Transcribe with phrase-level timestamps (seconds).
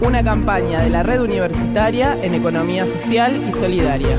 [0.00, 4.18] una campaña de la red universitaria en economía social y solidaria.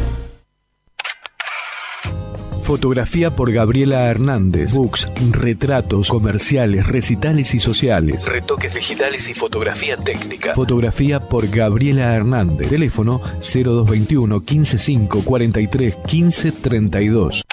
[2.66, 4.74] Fotografía por Gabriela Hernández.
[4.74, 8.28] Books, retratos, comerciales, recitales y sociales.
[8.28, 10.56] Retoques digitales y fotografía técnica.
[10.56, 12.68] Fotografía por Gabriela Hernández.
[12.70, 17.44] Teléfono 0221 155 43 15 32.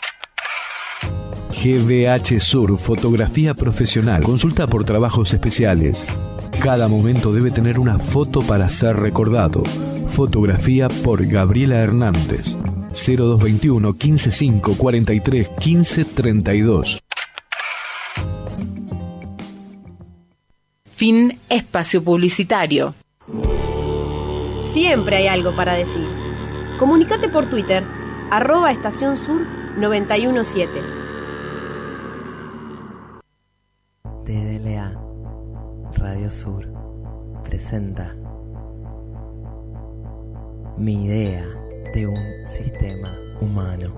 [1.62, 4.22] GBH Sur, fotografía profesional.
[4.22, 6.06] Consulta por trabajos especiales.
[6.62, 9.64] Cada momento debe tener una foto para ser recordado.
[10.06, 12.56] Fotografía por Gabriela Hernández.
[12.92, 17.02] 0221 155 43 15 32.
[20.94, 22.94] Fin espacio publicitario.
[24.60, 26.06] Siempre hay algo para decir.
[26.78, 27.84] Comunicate por Twitter,
[28.30, 29.44] arroba estación sur
[29.78, 31.02] 917.
[36.02, 36.66] Radio Sur
[37.44, 38.12] presenta
[40.76, 41.46] Mi idea
[41.94, 43.94] de un sistema humano.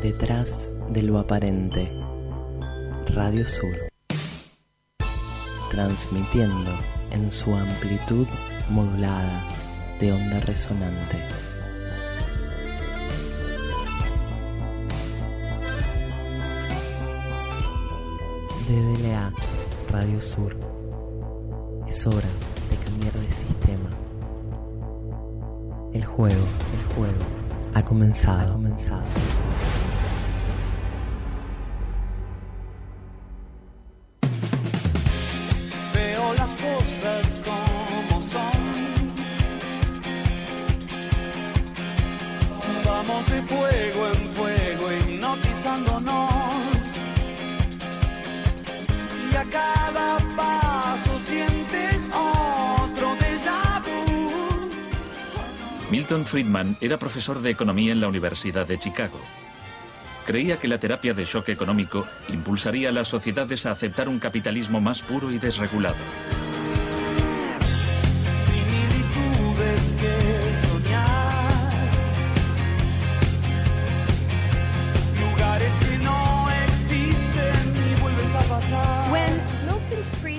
[0.00, 1.92] Detrás de lo aparente,
[3.14, 3.90] Radio Sur,
[5.70, 6.70] transmitiendo
[7.10, 8.26] en su amplitud
[8.70, 9.42] modulada
[10.00, 11.47] de onda resonante.
[18.68, 19.32] DDLA
[19.90, 20.54] Radio Sur.
[21.88, 22.28] Es hora
[22.68, 23.88] de cambiar de sistema.
[25.94, 27.24] El juego, el juego
[27.72, 29.02] ha comenzado, ha comenzado.
[35.94, 38.52] Veo las cosas como son.
[42.84, 43.97] Vamos de fuego
[56.08, 59.18] Milton Friedman era profesor de economía en la Universidad de Chicago.
[60.24, 64.80] Creía que la terapia de shock económico impulsaría a las sociedades a aceptar un capitalismo
[64.80, 65.98] más puro y desregulado.
[68.46, 72.12] Similitudes que soñás.
[75.20, 79.08] Lugares que no existen y vuelves a pasar.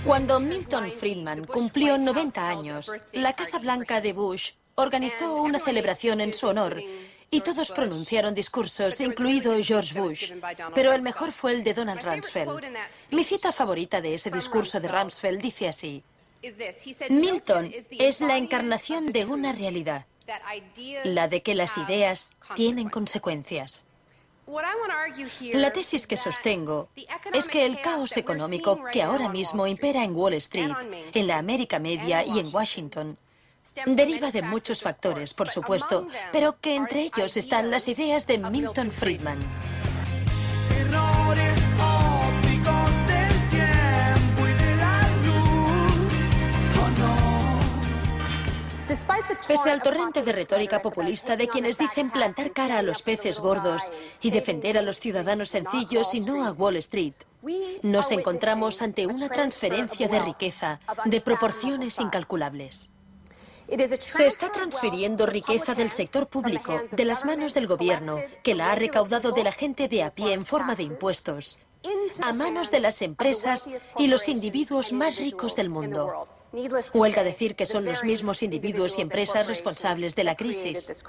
[0.04, 6.34] Cuando Milton Friedman cumplió 90 años, la Casa Blanca de Bush organizó una celebración en
[6.34, 6.82] su honor
[7.32, 10.32] y todos pronunciaron discursos, incluido George Bush.
[10.74, 12.64] Pero el mejor fue el de Donald Rumsfeld.
[13.12, 16.04] Mi cita favorita de ese discurso de Rumsfeld dice así.
[17.10, 20.06] Milton es la encarnación de una realidad,
[21.04, 23.84] la de que las ideas tienen consecuencias.
[25.54, 26.90] La tesis que sostengo
[27.34, 30.72] es que el caos económico que ahora mismo impera en Wall Street,
[31.14, 33.18] en la América Media y en Washington,
[33.86, 38.92] deriva de muchos factores, por supuesto, pero que entre ellos están las ideas de Milton
[38.92, 39.40] Friedman.
[40.80, 46.14] Errores ópticos del tiempo y de la luz.
[46.82, 47.60] Oh.
[49.48, 53.92] Pese al torrente de retórica populista de quienes dicen plantar cara a los peces gordos
[54.22, 57.14] y defender a los ciudadanos sencillos y no a Wall Street,
[57.84, 62.92] nos encontramos ante una transferencia de riqueza de proporciones incalculables.
[64.00, 68.76] Se está transfiriendo riqueza del sector público, de las manos del gobierno, que la ha
[68.76, 71.60] recaudado de la gente de a pie en forma de impuestos,
[72.22, 76.28] a manos de las empresas y los individuos más ricos del mundo.
[76.94, 81.04] Huelga decir que son los mismos individuos y empresas responsables de la crisis.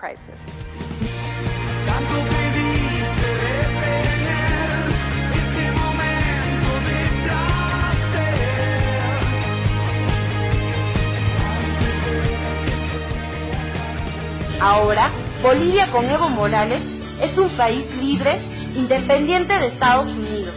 [14.61, 15.09] Ahora,
[15.43, 16.85] Bolivia con Evo Morales
[17.23, 18.39] es un país libre,
[18.77, 20.55] independiente de Estados Unidos.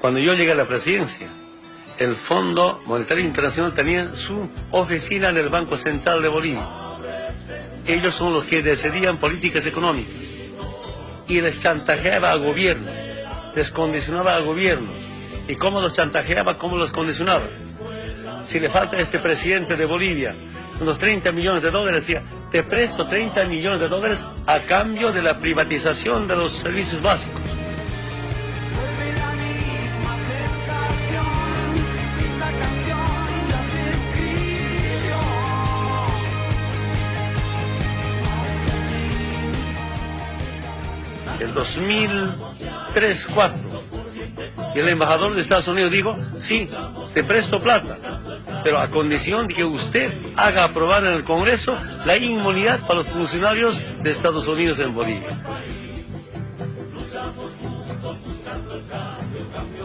[0.00, 1.26] Cuando yo llegué a la presidencia,
[1.98, 6.66] el Fondo Monetario Internacional tenía su oficina en el Banco Central de Bolivia.
[7.86, 10.22] Ellos son los que decidían políticas económicas
[11.26, 12.90] y les chantajeaba al gobierno,
[13.54, 14.88] les condicionaba al gobierno.
[15.46, 16.56] ¿Y cómo los chantajeaba?
[16.56, 17.44] ¿Cómo los condicionaba?
[18.46, 20.34] Si le falta a este presidente de Bolivia
[20.80, 25.22] unos 30 millones de dólares, decía, te presto 30 millones de dólares a cambio de
[25.22, 27.40] la privatización de los servicios básicos.
[41.40, 43.52] El 2003-4,
[44.74, 46.68] Y el embajador de Estados Unidos dijo, sí,
[47.14, 47.96] te presto plata,
[48.62, 53.08] pero a condición de que usted haga aprobar en el Congreso la inmunidad para los
[53.08, 55.28] funcionarios de Estados Unidos en Bolivia.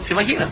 [0.02, 0.48] ¿Se imagina?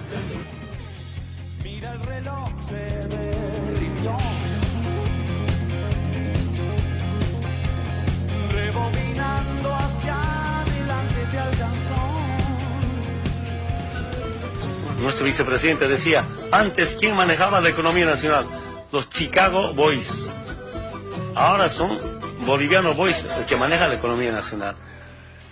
[15.23, 18.45] Nuestro vicepresidente decía, antes, ¿quién manejaba la economía nacional?
[18.91, 20.11] Los Chicago Boys.
[21.37, 22.01] Ahora son
[22.45, 24.75] bolivianos boys los que manejan la economía nacional.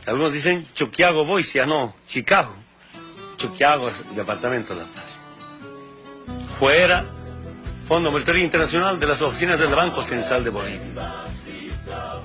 [0.06, 2.52] Algunos dicen Chuquiago Boys, ya no, Chicago.
[3.36, 5.20] Chuquiago es el departamento de La Paz.
[6.58, 7.04] Fuera,
[7.86, 10.80] Fondo Monetario Internacional de las oficinas del Banco Central de Bolivia.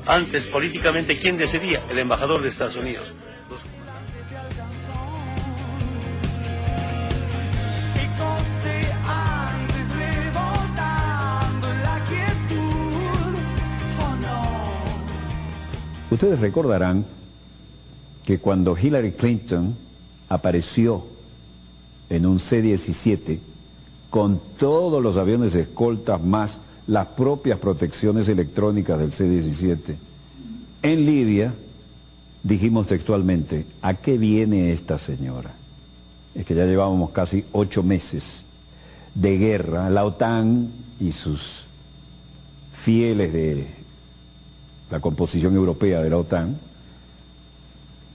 [0.08, 1.84] Antes, políticamente, ¿quién decidía?
[1.92, 3.14] El embajador de Estados Unidos.
[16.16, 17.06] Ustedes recordarán
[18.24, 19.76] que cuando Hillary Clinton
[20.30, 21.06] apareció
[22.10, 23.40] en un C-17
[24.10, 29.98] con todos los aviones de escoltas más las propias protecciones electrónicas del C-17
[30.84, 31.54] en Libia,
[32.44, 35.54] dijimos textualmente, ¿a qué viene esta señora?
[36.34, 38.46] Es que ya llevábamos casi ocho meses
[39.16, 41.66] de guerra, la OTAN y sus
[42.72, 43.52] fieles de
[44.92, 46.58] la composición europea de la OTAN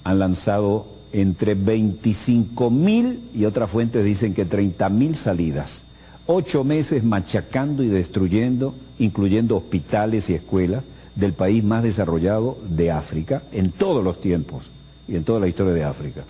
[0.04, 5.84] han lanzado entre 25 mil y otras fuentes dicen que 30 mil salidas.
[6.26, 10.84] Ocho meses machacando y destruyendo, incluyendo hospitales y escuelas
[11.16, 14.70] del país más desarrollado de África en todos los tiempos
[15.08, 16.22] y en toda la historia de África.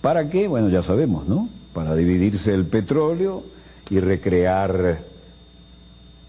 [0.00, 0.46] ¿Para qué?
[0.46, 1.48] Bueno, ya sabemos, ¿no?
[1.72, 3.42] Para dividirse el petróleo
[3.90, 5.02] y recrear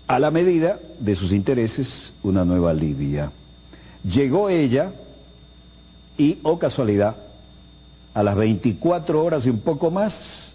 [0.07, 3.31] a la medida de sus intereses una nueva Libia.
[4.03, 4.91] Llegó ella
[6.17, 7.15] y, oh casualidad,
[8.13, 10.53] a las 24 horas y un poco más,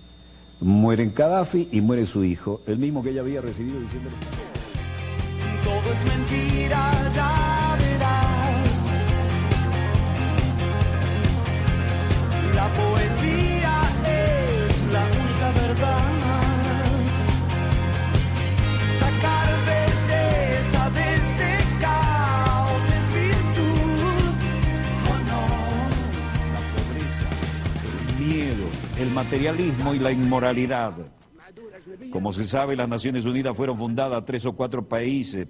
[0.60, 4.10] mueren Gaddafi y muere su hijo, el mismo que ella había recibido diciendo...
[5.64, 8.20] Todo es mentira, ya verás.
[29.00, 30.92] El materialismo y la inmoralidad.
[32.12, 35.48] Como se sabe, las Naciones Unidas fueron fundadas tres o cuatro países.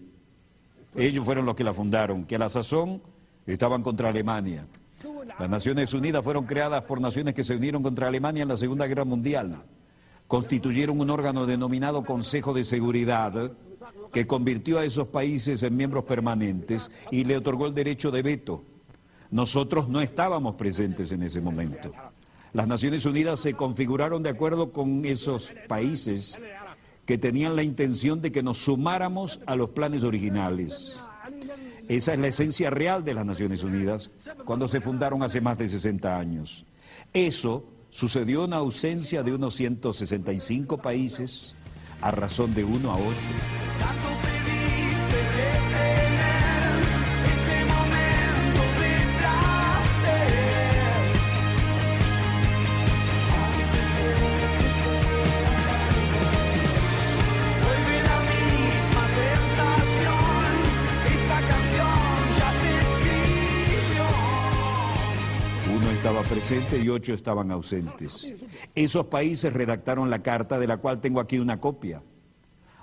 [0.95, 3.03] Ellos fueron los que la fundaron, que a la sazón
[3.47, 4.67] estaban contra Alemania.
[5.39, 8.87] Las Naciones Unidas fueron creadas por naciones que se unieron contra Alemania en la Segunda
[8.87, 9.63] Guerra Mundial.
[10.29, 13.51] Constituyeron un órgano denominado Consejo de Seguridad
[14.13, 18.63] que convirtió a esos países en miembros permanentes y le otorgó el derecho de veto.
[19.33, 21.93] Nosotros no estábamos presentes en ese momento.
[22.53, 26.39] Las Naciones Unidas se configuraron de acuerdo con esos países
[27.07, 30.97] que tenían la intención de que nos sumáramos a los planes originales.
[31.89, 34.11] Esa es la esencia real de las Naciones Unidas
[34.45, 36.65] cuando se fundaron hace más de 60 años.
[37.13, 41.57] Eso sucedió en ausencia de unos 165 países
[42.01, 44.30] a razón de 1 a 8.
[65.81, 68.35] Uno estaba presente y ocho estaban ausentes.
[68.75, 72.03] Esos países redactaron la carta de la cual tengo aquí una copia.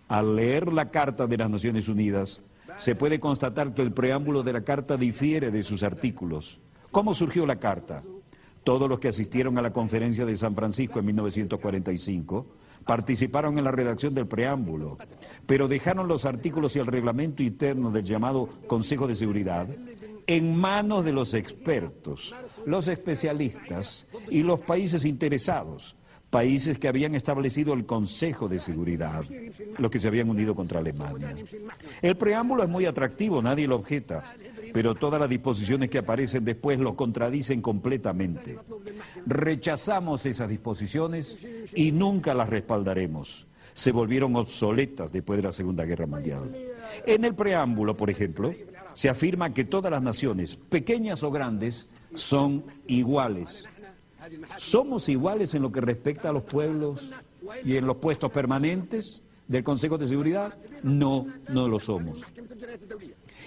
[0.07, 2.41] Al leer la carta de las Naciones Unidas,
[2.75, 6.59] se puede constatar que el preámbulo de la carta difiere de sus artículos.
[6.89, 8.01] ¿Cómo surgió la carta?
[8.63, 12.47] Todos los que asistieron a la conferencia de San Francisco en 1945
[12.83, 14.97] participaron en la redacción del preámbulo,
[15.45, 19.67] pero dejaron los artículos y el reglamento interno del llamado Consejo de Seguridad
[20.27, 25.95] en manos de los expertos, los especialistas y los países interesados,
[26.29, 29.23] países que habían establecido el Consejo de Seguridad,
[29.77, 31.33] los que se habían unido contra Alemania.
[32.01, 34.33] El preámbulo es muy atractivo, nadie lo objeta,
[34.73, 38.57] pero todas las disposiciones que aparecen después lo contradicen completamente.
[39.25, 41.37] Rechazamos esas disposiciones
[41.73, 43.47] y nunca las respaldaremos.
[43.73, 46.51] Se volvieron obsoletas después de la Segunda Guerra Mundial.
[47.05, 48.51] En el preámbulo, por ejemplo,
[48.97, 53.65] se afirma que todas las naciones, pequeñas o grandes, son iguales.
[54.55, 57.11] ¿Somos iguales en lo que respecta a los pueblos
[57.63, 60.57] y en los puestos permanentes del Consejo de Seguridad?
[60.81, 62.23] No, no lo somos.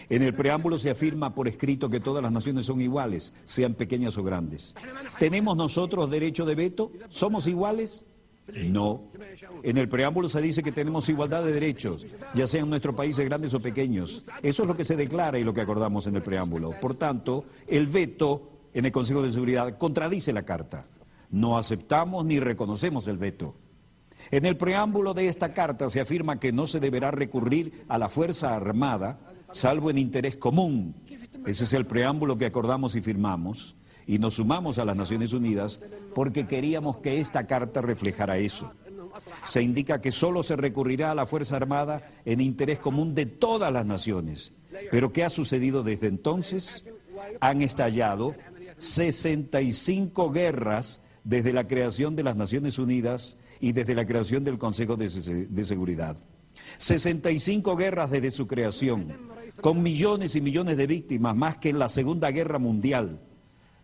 [0.09, 4.16] En el preámbulo se afirma por escrito que todas las naciones son iguales, sean pequeñas
[4.19, 4.76] o grandes.
[5.19, 6.92] ¿Tenemos nosotros derecho de veto?
[7.09, 8.07] ¿Somos iguales?
[8.69, 9.04] No.
[9.62, 13.54] En el preámbulo se dice que tenemos igualdad de derechos, ya sean nuestros países grandes
[13.54, 14.25] o pequeños.
[14.42, 16.71] Eso es lo que se declara y lo que acordamos en el preámbulo.
[16.80, 20.85] Por tanto, el veto en el Consejo de Seguridad contradice la Carta.
[21.30, 23.54] No aceptamos ni reconocemos el veto.
[24.30, 28.09] En el preámbulo de esta carta se afirma que no se deberá recurrir a la
[28.09, 29.19] Fuerza Armada
[29.50, 30.95] salvo en interés común.
[31.47, 33.75] Ese es el preámbulo que acordamos y firmamos
[34.07, 35.80] y nos sumamos a las Naciones Unidas
[36.14, 38.73] porque queríamos que esta carta reflejara eso.
[39.45, 43.73] Se indica que solo se recurrirá a la Fuerza Armada en interés común de todas
[43.73, 44.52] las naciones.
[44.90, 46.85] Pero ¿qué ha sucedido desde entonces?
[47.40, 48.35] Han estallado
[48.78, 54.97] 65 guerras desde la creación de las Naciones Unidas y desde la creación del Consejo
[54.97, 55.11] de,
[55.64, 56.16] Seguridad.
[56.78, 59.09] 65 guerras desde su creación
[59.61, 63.21] con millones y millones de víctimas, más que en la Segunda Guerra Mundial.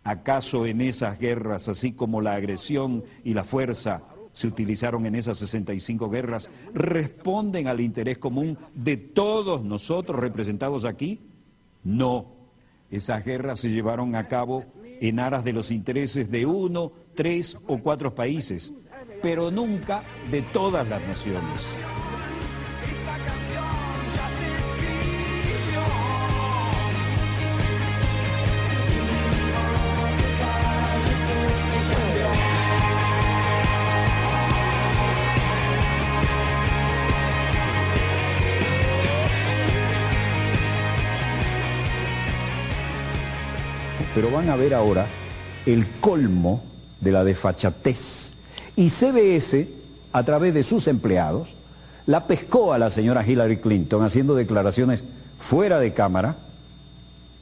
[0.06, 5.36] ¿Acaso en esas guerras, así como la agresión y la fuerza se utilizaron en esas
[5.38, 11.22] 65 guerras, responden al interés común de todos nosotros representados aquí?
[11.82, 12.36] No.
[12.88, 14.64] Esas guerras se llevaron a cabo
[15.00, 18.72] en aras de los intereses de uno, tres o cuatro países,
[19.22, 21.95] pero nunca de todas las naciones.
[44.36, 45.06] Van a ver ahora
[45.64, 46.62] el colmo
[47.00, 48.34] de la desfachatez.
[48.76, 49.66] Y CBS,
[50.12, 51.48] a través de sus empleados,
[52.04, 55.04] la pescó a la señora Hillary Clinton haciendo declaraciones
[55.38, 56.36] fuera de cámara,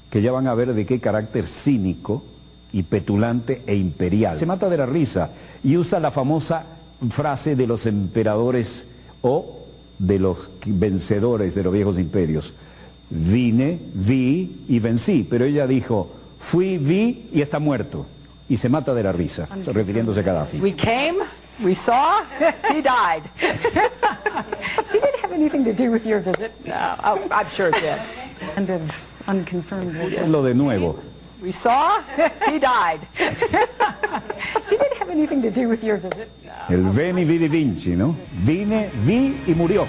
[0.08, 2.22] que ya van a ver de qué carácter cínico
[2.70, 4.38] y petulante e imperial.
[4.38, 5.30] Se mata de la risa
[5.64, 6.64] y usa la famosa
[7.10, 8.86] frase de los emperadores
[9.20, 9.64] o
[9.98, 12.54] de los vencedores de los viejos imperios.
[13.10, 18.06] Vine, vi y vencí, pero ella dijo, Fui, vi y está muerto.
[18.48, 20.60] Y se mata de la risa, refiriéndose a Gaddafi.
[20.60, 21.24] We came,
[21.64, 22.22] we saw,
[22.70, 23.22] he died.
[24.92, 26.52] did it have anything to do with your visit?
[26.66, 27.98] No, oh, I'm sure it did.
[28.56, 28.82] And of
[29.26, 30.98] unconfirmed Lo de nuevo.
[31.40, 32.02] We saw,
[32.46, 33.00] he died.
[33.16, 36.28] did it have anything to do with your visit?
[36.44, 36.76] No.
[36.76, 38.14] El veni vidi vinci, ¿no?
[38.44, 39.88] Vine, vi y murió.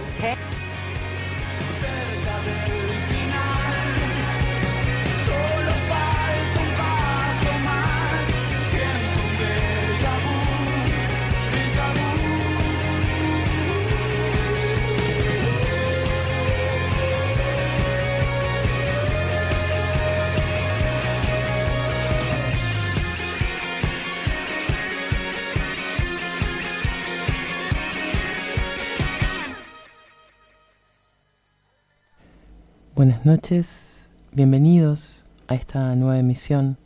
[32.95, 36.77] Buenas noches, bienvenidos a esta nueva emisión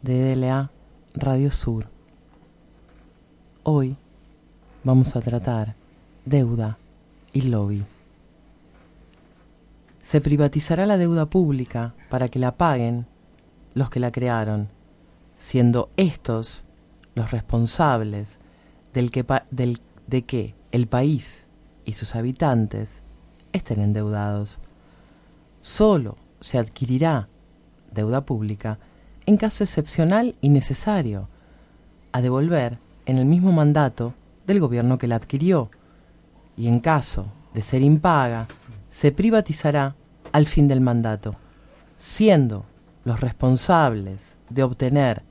[0.00, 0.70] de DLA
[1.14, 1.88] Radio Sur.
[3.64, 3.96] Hoy
[4.84, 5.74] vamos a tratar
[6.24, 6.78] deuda
[7.32, 7.84] y lobby.
[10.00, 13.06] Se privatizará la deuda pública para que la paguen
[13.74, 14.68] los que la crearon,
[15.36, 16.62] siendo estos
[17.16, 18.38] los responsables
[18.94, 21.48] del que del, de que el país
[21.84, 23.02] y sus habitantes
[23.52, 24.60] estén endeudados
[25.60, 27.28] solo se adquirirá
[27.92, 28.78] deuda pública
[29.26, 31.28] en caso excepcional y necesario,
[32.12, 34.14] a devolver en el mismo mandato
[34.46, 35.70] del gobierno que la adquirió,
[36.56, 38.48] y en caso de ser impaga,
[38.90, 39.94] se privatizará
[40.32, 41.36] al fin del mandato,
[41.96, 42.64] siendo
[43.04, 45.22] los responsables de obtener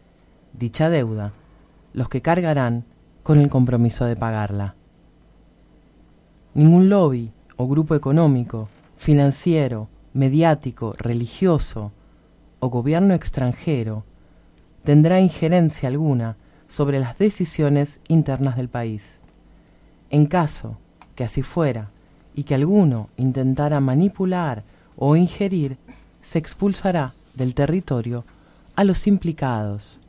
[0.53, 1.33] dicha deuda
[1.93, 2.85] los que cargarán
[3.23, 4.75] con el compromiso de pagarla.
[6.53, 11.91] Ningún lobby o grupo económico, financiero mediático, religioso
[12.59, 14.03] o gobierno extranjero
[14.83, 16.37] tendrá injerencia alguna
[16.67, 19.19] sobre las decisiones internas del país.
[20.09, 20.77] En caso
[21.15, 21.89] que así fuera
[22.33, 24.63] y que alguno intentara manipular
[24.95, 25.77] o ingerir,
[26.21, 28.25] se expulsará del territorio
[28.75, 29.99] a los implicados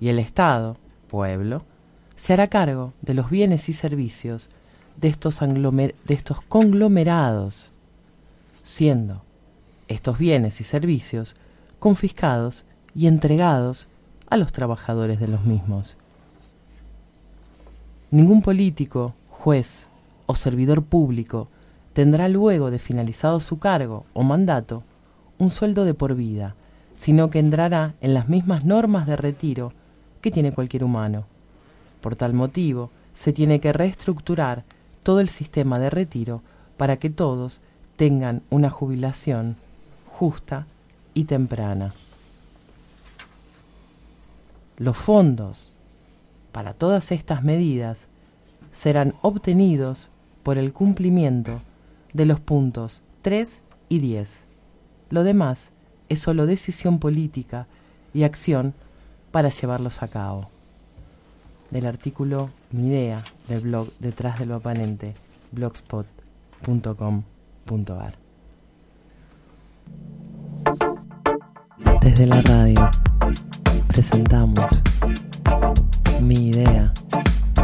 [0.00, 0.76] y el Estado,
[1.08, 1.64] pueblo,
[2.16, 4.48] se hará cargo de los bienes y servicios
[4.96, 7.70] de estos, de estos conglomerados,
[8.62, 9.23] siendo
[9.88, 11.34] estos bienes y servicios
[11.78, 12.64] confiscados
[12.94, 13.88] y entregados
[14.30, 15.96] a los trabajadores de los mismos,
[18.14, 19.88] Ningún político, juez
[20.26, 21.48] o servidor público
[21.94, 24.84] tendrá luego de finalizado su cargo o mandato
[25.40, 26.54] un sueldo de por vida,
[26.94, 29.72] sino que entrará en las mismas normas de retiro
[30.20, 31.26] que tiene cualquier humano.
[32.00, 34.62] Por tal motivo, se tiene que reestructurar
[35.02, 36.40] todo el sistema de retiro
[36.76, 37.60] para que todos
[37.96, 39.56] tengan una jubilación
[40.14, 40.66] justa
[41.12, 41.92] y temprana.
[44.76, 45.72] Los fondos
[46.52, 48.06] para todas estas medidas
[48.72, 50.10] serán obtenidos
[50.44, 51.60] por el cumplimiento
[52.12, 54.44] de los puntos 3 y 10.
[55.10, 55.72] Lo demás
[56.08, 57.66] es solo decisión política
[58.12, 58.74] y acción
[59.32, 60.48] para llevarlos a cabo.
[61.70, 65.14] Del artículo Mi idea del blog Detrás de lo aparente,
[65.50, 68.23] blogspot.com.ar.
[72.00, 72.90] Desde la radio
[73.88, 74.82] presentamos
[76.20, 76.92] mi idea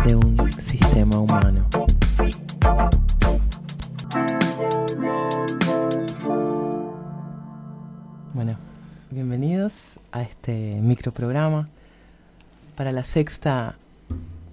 [0.04, 1.66] de un sistema humano.
[8.34, 8.56] Bueno,
[9.10, 9.72] bienvenidos
[10.12, 11.68] a este microprograma
[12.76, 13.76] para la sexta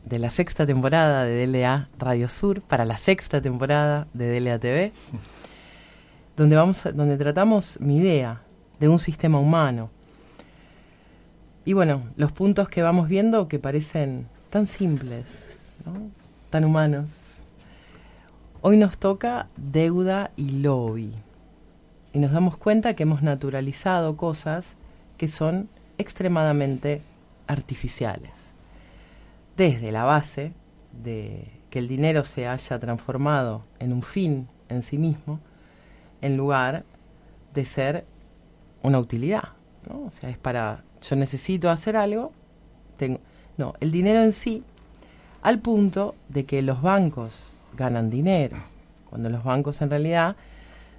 [0.05, 4.93] de la sexta temporada de DLA Radio Sur, para la sexta temporada de DLA TV,
[6.37, 8.41] donde vamos donde tratamos mi idea
[8.79, 9.89] de un sistema humano.
[11.65, 15.27] Y bueno, los puntos que vamos viendo que parecen tan simples,
[16.51, 17.09] tan humanos.
[18.61, 21.11] Hoy nos toca deuda y lobby.
[22.13, 24.75] Y nos damos cuenta que hemos naturalizado cosas
[25.17, 27.01] que son extremadamente
[27.47, 28.51] artificiales.
[29.57, 30.53] Desde la base
[31.03, 35.39] de que el dinero se haya transformado en un fin en sí mismo,
[36.21, 36.83] en lugar
[37.53, 38.05] de ser
[38.83, 39.49] una utilidad.
[39.89, 40.05] ¿no?
[40.05, 42.31] O sea, es para, yo necesito hacer algo,
[42.97, 43.19] tengo,
[43.57, 44.63] no, el dinero en sí,
[45.41, 48.57] al punto de que los bancos ganan dinero,
[49.09, 50.35] cuando los bancos en realidad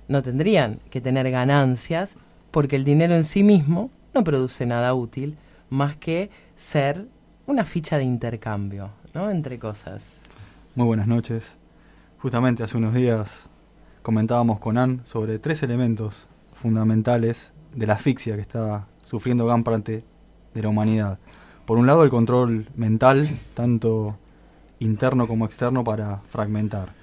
[0.08, 2.16] no tendrían que tener ganancias
[2.50, 5.36] porque el dinero en sí mismo no produce nada útil
[5.70, 7.06] más que ser
[7.46, 9.30] una ficha de intercambio, ¿no?
[9.30, 10.14] Entre cosas.
[10.74, 11.56] Muy buenas noches.
[12.18, 13.48] Justamente hace unos días
[14.08, 20.02] comentábamos con Ann sobre tres elementos fundamentales de la asfixia que está sufriendo gran parte
[20.54, 21.18] de la humanidad.
[21.66, 24.16] Por un lado, el control mental, tanto
[24.78, 26.94] interno como externo, para fragmentar.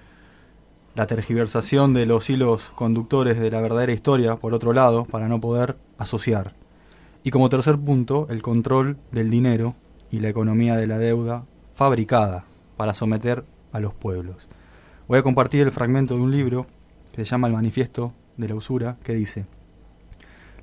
[0.95, 5.39] La tergiversación de los hilos conductores de la verdadera historia, por otro lado, para no
[5.39, 6.53] poder asociar.
[7.23, 9.75] Y como tercer punto, el control del dinero
[10.09, 11.43] y la economía de la deuda
[11.75, 12.45] fabricada
[12.77, 14.47] para someter a los pueblos.
[15.07, 16.65] Voy a compartir el fragmento de un libro
[17.23, 19.45] se llama El Manifiesto de la Usura, que dice,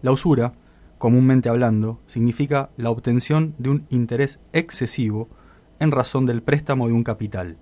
[0.02, 0.52] La usura,
[0.98, 5.28] comúnmente hablando, significa la obtención de un interés excesivo
[5.80, 7.56] en razón del préstamo de un capital.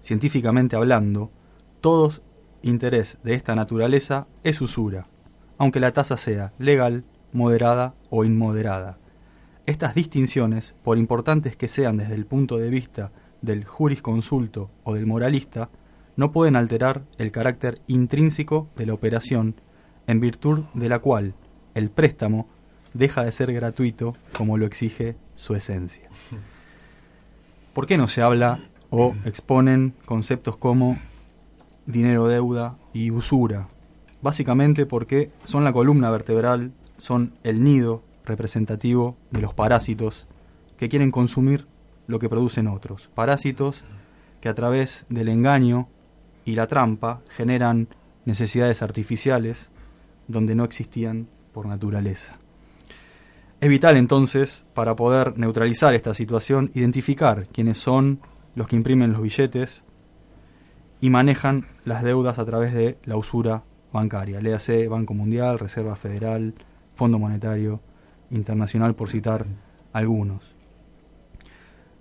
[0.00, 1.30] Científicamente hablando,
[1.80, 2.10] todo
[2.62, 5.06] interés de esta naturaleza es usura,
[5.58, 8.98] aunque la tasa sea legal, moderada o inmoderada.
[9.66, 15.06] Estas distinciones, por importantes que sean desde el punto de vista del jurisconsulto o del
[15.06, 15.70] moralista,
[16.16, 19.54] no pueden alterar el carácter intrínseco de la operación,
[20.06, 21.34] en virtud de la cual
[21.74, 22.48] el préstamo
[22.92, 26.08] deja de ser gratuito como lo exige su esencia.
[27.72, 30.98] ¿Por qué no se habla o exponen conceptos como
[31.86, 33.68] dinero deuda y usura?
[34.22, 40.26] Básicamente porque son la columna vertebral, son el nido representativo de los parásitos
[40.78, 41.66] que quieren consumir
[42.06, 43.10] lo que producen otros.
[43.14, 43.84] Parásitos
[44.40, 45.88] que a través del engaño
[46.44, 47.88] y la trampa generan
[48.24, 49.70] necesidades artificiales
[50.28, 52.38] donde no existían por naturaleza.
[53.60, 58.20] Es vital entonces, para poder neutralizar esta situación, identificar quiénes son
[58.54, 59.84] los que imprimen los billetes
[61.00, 66.54] y manejan las deudas a través de la usura bancaria, léase Banco Mundial, Reserva Federal,
[66.94, 67.80] Fondo Monetario
[68.30, 69.46] Internacional, por citar
[69.92, 70.54] algunos.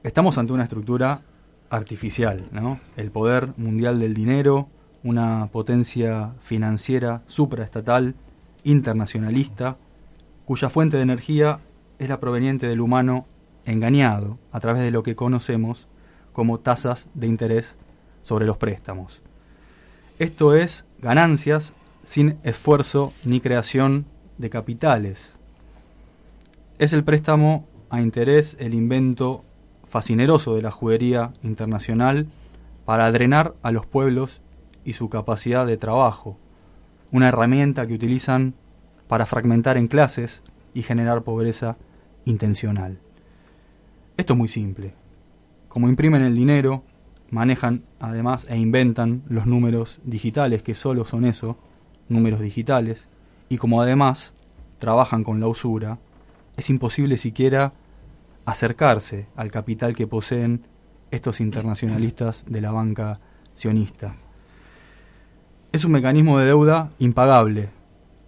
[0.04, 1.22] Estamos ante una estructura
[1.74, 2.44] artificial.
[2.96, 4.68] El poder mundial del dinero,
[5.04, 8.14] una potencia financiera supraestatal,
[8.64, 9.78] internacionalista,
[10.46, 11.60] cuya fuente de energía
[11.98, 13.26] es la proveniente del humano
[13.66, 15.88] engañado a través de lo que conocemos
[16.32, 17.76] como tasas de interés
[18.22, 19.22] sobre los préstamos.
[20.20, 24.06] Esto es ganancias sin esfuerzo ni creación
[24.38, 25.40] de capitales.
[26.78, 29.44] Es el préstamo a interés el invento
[29.94, 32.26] fascineroso de la judería internacional
[32.84, 34.42] para drenar a los pueblos
[34.84, 36.40] y su capacidad de trabajo,
[37.12, 38.56] una herramienta que utilizan
[39.08, 40.42] para fragmentar en clases
[40.74, 41.78] y generar pobreza
[42.26, 42.98] intencional.
[44.18, 44.96] Esto es muy simple.
[45.68, 46.84] Como imprimen el dinero
[47.30, 51.56] manejan además e inventan los números digitales, que solo son eso,
[52.10, 53.10] números digitales,
[53.48, 54.34] y como además
[54.80, 56.00] trabajan con la usura,
[56.58, 57.74] es imposible siquiera
[58.46, 60.68] acercarse al capital que poseen
[61.12, 63.20] estos internacionalistas de la banca
[63.54, 64.16] sionista.
[65.72, 67.70] Es un mecanismo de deuda impagable.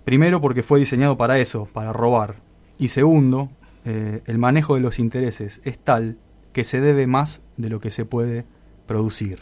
[0.04, 2.36] Primero porque fue diseñado para eso, para robar.
[2.78, 3.50] Y segundo,
[3.86, 6.18] eh, el manejo de los intereses es tal
[6.54, 8.46] que se debe más de lo que se puede
[8.88, 9.42] producir.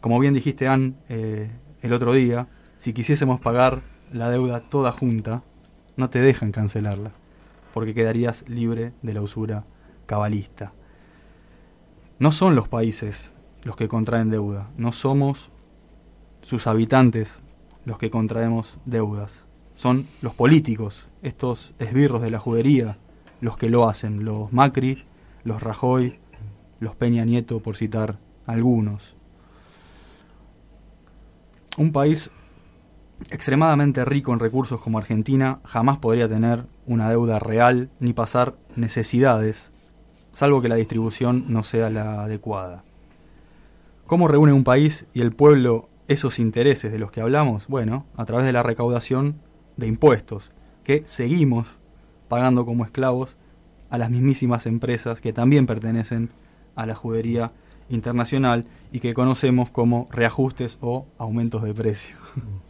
[0.00, 1.50] Como bien dijiste, Ann, eh,
[1.82, 3.82] el otro día, si quisiésemos pagar
[4.12, 5.42] la deuda toda junta,
[5.96, 7.12] no te dejan cancelarla,
[7.74, 9.64] porque quedarías libre de la usura
[10.08, 10.72] cabalista.
[12.18, 13.30] No son los países
[13.62, 15.52] los que contraen deuda, no somos
[16.42, 17.40] sus habitantes
[17.84, 19.44] los que contraemos deudas,
[19.74, 22.96] son los políticos, estos esbirros de la judería,
[23.40, 25.04] los que lo hacen, los Macri,
[25.44, 26.18] los Rajoy,
[26.80, 29.14] los Peña Nieto, por citar algunos.
[31.76, 32.30] Un país
[33.30, 39.70] extremadamente rico en recursos como Argentina jamás podría tener una deuda real ni pasar necesidades,
[40.32, 42.84] salvo que la distribución no sea la adecuada.
[44.06, 47.66] ¿Cómo reúne un país y el pueblo esos intereses de los que hablamos?
[47.68, 49.40] Bueno, a través de la recaudación
[49.76, 50.50] de impuestos,
[50.84, 51.80] que seguimos
[52.28, 53.36] pagando como esclavos
[53.90, 56.30] a las mismísimas empresas que también pertenecen
[56.74, 57.52] a la judería
[57.88, 62.16] internacional y que conocemos como reajustes o aumentos de precio.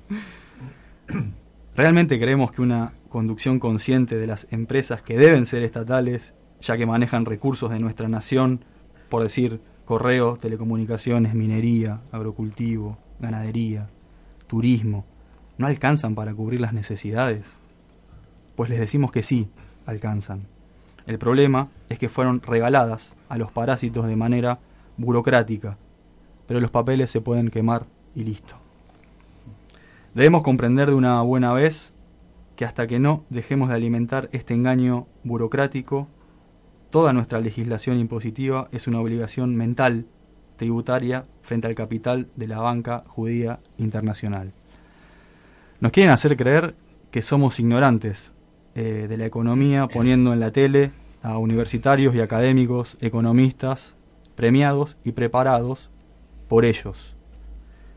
[1.77, 6.87] ¿Realmente creemos que una conducción consciente de las empresas que deben ser estatales, ya que
[6.87, 8.65] manejan recursos de nuestra nación,
[9.09, 13.89] por decir correo, telecomunicaciones, minería, agrocultivo, ganadería,
[14.47, 15.05] turismo,
[15.57, 17.57] no alcanzan para cubrir las necesidades?
[18.55, 19.49] Pues les decimos que sí,
[19.87, 20.47] alcanzan.
[21.07, 24.59] El problema es que fueron regaladas a los parásitos de manera
[24.99, 25.79] burocrática,
[26.47, 28.57] pero los papeles se pueden quemar y listo.
[30.15, 31.95] Debemos comprender de una buena vez
[32.57, 36.09] que hasta que no dejemos de alimentar este engaño burocrático,
[36.91, 40.07] toda nuestra legislación impositiva es una obligación mental,
[40.57, 44.53] tributaria, frente al capital de la banca judía internacional.
[45.81, 46.75] Nos quieren hacer creer
[47.11, 48.33] que somos ignorantes
[48.75, 50.91] eh, de la economía poniendo en la tele
[51.23, 53.97] a universitarios y académicos, economistas,
[54.35, 55.91] premiados y preparados
[56.49, 57.15] por ellos.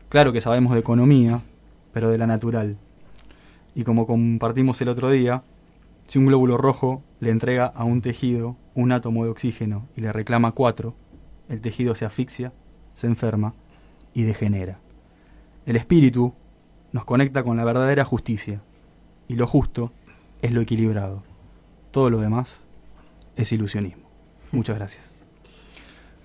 [0.08, 1.40] Claro que sabemos de economía,
[1.92, 2.76] pero de la natural.
[3.74, 5.42] Y como compartimos el otro día,
[6.06, 10.12] si un glóbulo rojo le entrega a un tejido un átomo de oxígeno y le
[10.12, 10.94] reclama cuatro,
[11.48, 12.52] el tejido se asfixia,
[12.92, 13.54] se enferma
[14.14, 14.78] y degenera.
[15.66, 16.34] El espíritu
[16.92, 18.62] nos conecta con la verdadera justicia,
[19.28, 19.92] y lo justo
[20.42, 21.22] es lo equilibrado.
[21.90, 22.60] Todo lo demás
[23.36, 24.08] es ilusionismo.
[24.50, 25.14] Muchas gracias.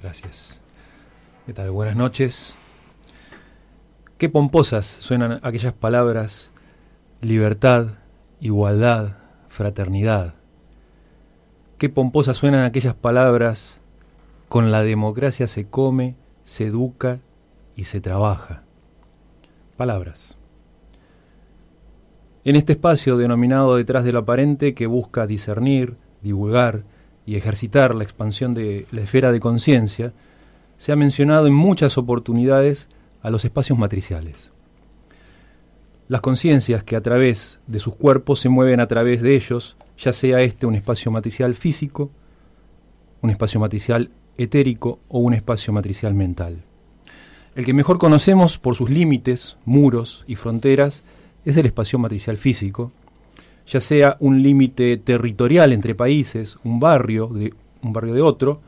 [0.02, 0.62] Gracias.
[1.46, 1.72] ¿Qué tal?
[1.72, 2.54] Buenas noches.
[4.18, 6.50] Qué pomposas suenan aquellas palabras
[7.22, 7.96] libertad,
[8.40, 10.37] igualdad, fraternidad.
[11.78, 13.80] Qué pomposas suenan aquellas palabras
[14.50, 17.20] con la democracia se come, se educa
[17.76, 18.64] y se trabaja.
[19.76, 20.38] Palabras.
[22.44, 26.84] En este espacio denominado detrás de lo aparente que busca discernir, divulgar,
[27.28, 30.14] y ejercitar la expansión de la esfera de conciencia,
[30.78, 32.88] se ha mencionado en muchas oportunidades
[33.22, 34.52] a los espacios matriciales.
[36.08, 40.14] Las conciencias que a través de sus cuerpos se mueven a través de ellos, ya
[40.14, 42.12] sea este un espacio matricial físico,
[43.22, 46.64] un espacio matricial etérico o un espacio matricial mental.
[47.56, 51.04] El que mejor conocemos por sus límites, muros y fronteras
[51.44, 52.92] es el espacio matricial físico,
[53.66, 58.62] ya sea un límite territorial entre países, un barrio de un barrio de otro,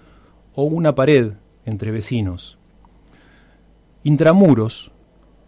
[0.55, 1.33] o una pared
[1.65, 2.57] entre vecinos.
[4.03, 4.91] Intramuros,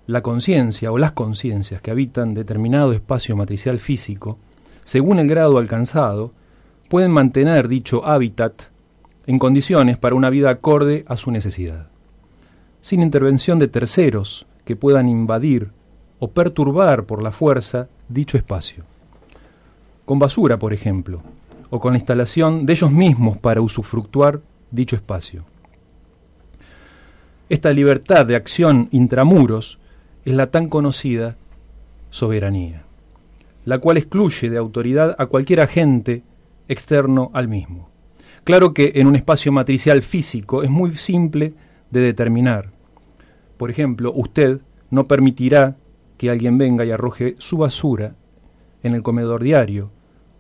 [0.08, 4.38] la conciencia o las conciencias que habitan determinado espacio matricial físico,
[4.84, 6.32] según el grado alcanzado,
[6.90, 8.64] pueden mantener dicho hábitat
[9.28, 11.88] en condiciones para una vida acorde a su necesidad,
[12.82, 15.70] sin intervención de terceros que puedan invadir
[16.20, 18.84] o perturbar por la fuerza dicho espacio
[20.12, 21.22] con basura, por ejemplo,
[21.70, 25.46] o con la instalación de ellos mismos para usufructuar dicho espacio.
[27.48, 29.80] Esta libertad de acción intramuros
[30.26, 31.38] es la tan conocida
[32.10, 32.84] soberanía,
[33.66, 36.24] la cual excluye de autoridad a cualquier agente
[36.68, 37.90] externo al mismo.
[38.44, 41.54] Claro que en un espacio matricial físico es muy simple
[41.92, 42.72] de determinar.
[43.58, 45.78] Por ejemplo, usted no permitirá
[46.18, 48.16] que alguien venga y arroje su basura
[48.84, 49.92] en el comedor diario,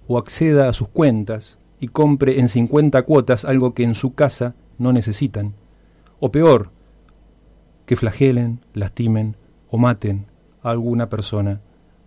[0.07, 4.55] o acceda a sus cuentas y compre en 50 cuotas algo que en su casa
[4.77, 5.53] no necesitan.
[6.19, 6.71] O peor,
[7.85, 9.37] que flagelen, lastimen
[9.69, 10.25] o maten
[10.63, 11.61] a alguna persona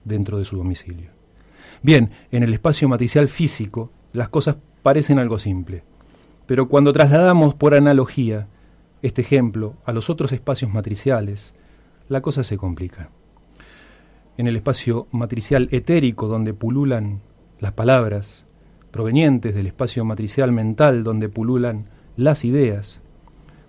[0.05, 1.11] dentro de su domicilio.
[1.83, 5.83] Bien, en el espacio matricial físico las cosas parecen algo simple,
[6.47, 8.49] pero cuando trasladamos por analogía
[9.03, 11.55] este ejemplo a los otros espacios matriciales,
[12.09, 13.11] la cosa se complica.
[14.37, 17.21] En el espacio matricial etérico donde pululan
[17.61, 18.47] las palabras,
[18.91, 21.87] provenientes del espacio matricial mental donde pululan
[22.17, 23.01] las ideas,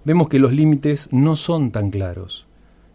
[0.04, 2.48] vemos que los límites no son tan claros.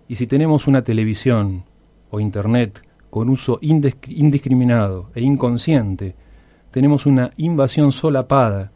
[0.08, 1.64] Y si tenemos una televisión
[2.10, 6.14] o internet con uso indiscriminado e inconsciente,
[6.70, 8.72] tenemos una invasión solapada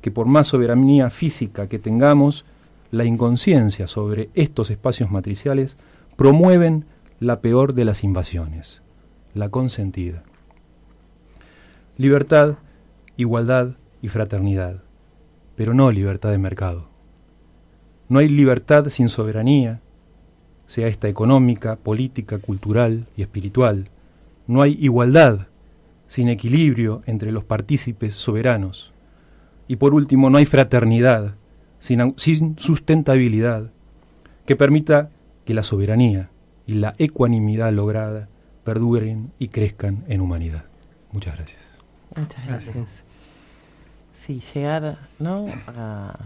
[0.00, 2.44] que por más soberanía física que tengamos,
[2.90, 5.76] la inconsciencia sobre estos espacios matriciales
[6.16, 6.86] promueven
[7.20, 8.82] la peor de las invasiones,
[9.34, 10.22] la consentida.
[11.98, 12.56] Libertad,
[13.16, 14.82] igualdad y fraternidad,
[15.56, 16.88] pero no libertad de mercado.
[18.08, 19.80] No hay libertad sin soberanía,
[20.66, 23.88] sea esta económica, política, cultural y espiritual.
[24.46, 25.46] No hay igualdad
[26.08, 28.92] sin equilibrio entre los partícipes soberanos.
[29.68, 31.34] Y por último, no hay fraternidad
[31.78, 33.72] sin, sin sustentabilidad
[34.44, 35.10] que permita
[35.44, 36.30] que la soberanía
[36.66, 38.28] y la ecuanimidad lograda
[38.64, 40.64] perduren y crezcan en humanidad.
[41.12, 41.62] Muchas gracias.
[42.16, 43.02] Muchas gracias.
[44.12, 45.46] Sí, llegar ¿no?
[45.68, 46.18] a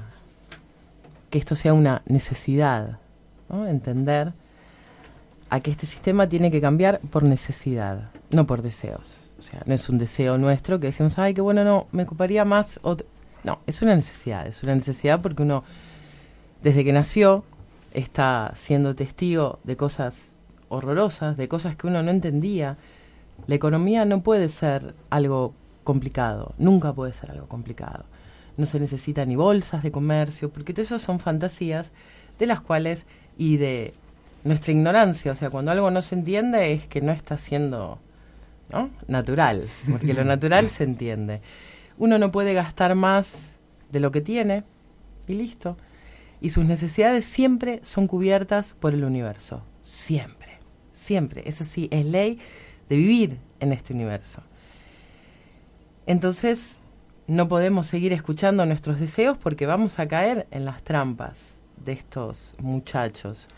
[1.29, 2.99] que esto sea una necesidad,
[3.67, 4.33] entender
[5.51, 9.31] a que este sistema tiene que cambiar por necesidad, no por deseos.
[9.39, 12.45] O sea, no es un deseo nuestro que decimos, ay, qué bueno, no, me ocuparía
[12.45, 12.79] más.
[13.43, 15.65] No, es una necesidad, es una necesidad porque uno,
[16.63, 17.45] desde que nació,
[17.93, 20.33] está siendo testigo de cosas
[20.69, 22.77] horrorosas, de cosas que uno no entendía.
[23.47, 28.05] La economía no puede ser algo complicado, nunca puede ser algo complicado.
[28.57, 31.91] No se necesita ni bolsas de comercio, porque todo eso son fantasías
[32.39, 33.95] de las cuales y de
[34.45, 37.99] nuestra ignorancia, o sea, cuando algo no se entiende es que no está siendo
[38.73, 38.91] ¿no?
[39.07, 41.41] natural, porque lo natural se entiende.
[41.99, 43.57] Uno no puede gastar más
[43.91, 44.65] de lo que tiene
[45.27, 45.77] y listo.
[46.41, 50.59] Y sus necesidades siempre son cubiertas por el universo, siempre,
[50.93, 51.43] siempre.
[51.47, 52.39] Es así, es ley
[52.89, 54.43] de vivir en este universo.
[56.07, 56.81] Entonces,
[57.27, 62.55] no podemos seguir escuchando nuestros deseos porque vamos a caer en las trampas de estos
[62.59, 63.49] muchachos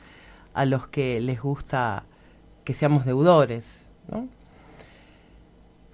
[0.54, 2.04] a los que les gusta
[2.64, 4.28] que seamos deudores, ¿no?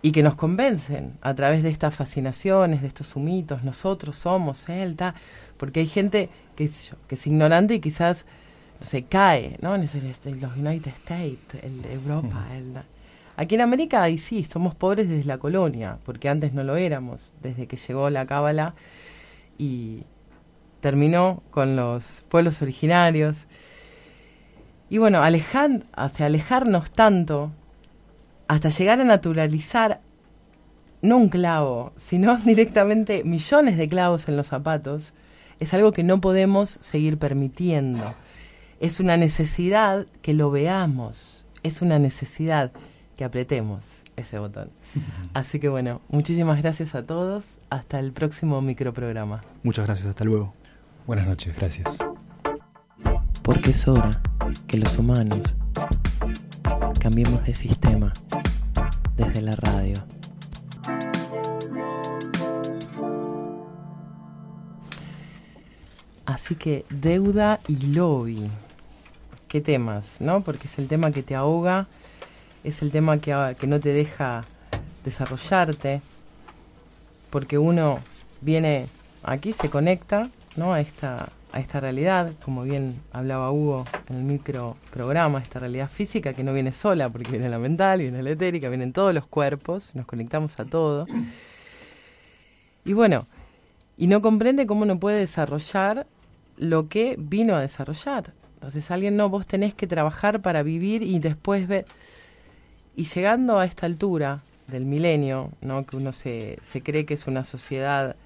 [0.00, 4.96] Y que nos convencen a través de estas fascinaciones, de estos humitos, nosotros somos él,
[5.56, 6.70] porque hay gente que,
[7.08, 8.24] que es ignorante y quizás
[8.78, 9.74] no se cae, ¿no?
[9.74, 12.74] En este, los United States, el de Europa, el,
[13.36, 17.32] Aquí en América, ahí sí, somos pobres desde la colonia, porque antes no lo éramos,
[17.40, 18.74] desde que llegó la cábala
[19.58, 20.02] y
[20.80, 23.46] terminó con los pueblos originarios.
[24.90, 27.52] Y bueno, alejar, o sea, alejarnos tanto
[28.48, 30.00] hasta llegar a naturalizar
[31.02, 35.12] no un clavo, sino directamente millones de clavos en los zapatos,
[35.60, 38.14] es algo que no podemos seguir permitiendo.
[38.80, 42.70] Es una necesidad que lo veamos, es una necesidad
[43.16, 44.70] que apretemos ese botón.
[45.34, 49.40] Así que bueno, muchísimas gracias a todos, hasta el próximo microprograma.
[49.64, 50.57] Muchas gracias, hasta luego.
[51.08, 51.96] Buenas noches, gracias.
[53.42, 54.10] Porque es hora
[54.66, 55.56] que los humanos
[57.00, 58.12] cambiemos de sistema
[59.16, 60.04] desde la radio.
[66.26, 68.50] Así que deuda y lobby.
[69.48, 70.20] ¿Qué temas?
[70.20, 70.42] ¿No?
[70.42, 71.86] Porque es el tema que te ahoga,
[72.64, 74.44] es el tema que, que no te deja
[75.06, 76.02] desarrollarte,
[77.30, 78.00] porque uno
[78.42, 78.88] viene
[79.22, 80.72] aquí, se conecta ¿no?
[80.72, 85.88] a esta a esta realidad, como bien hablaba Hugo en el micro programa, esta realidad
[85.88, 89.26] física que no viene sola, porque viene la mental, viene la etérica, vienen todos los
[89.26, 91.06] cuerpos, nos conectamos a todo.
[92.84, 93.26] Y bueno,
[93.96, 96.06] y no comprende cómo no puede desarrollar
[96.56, 98.32] lo que vino a desarrollar.
[98.54, 101.86] Entonces alguien no, vos tenés que trabajar para vivir y después ver.
[102.94, 105.86] Y llegando a esta altura del milenio, ¿no?
[105.86, 108.16] que uno se, se cree que es una sociedad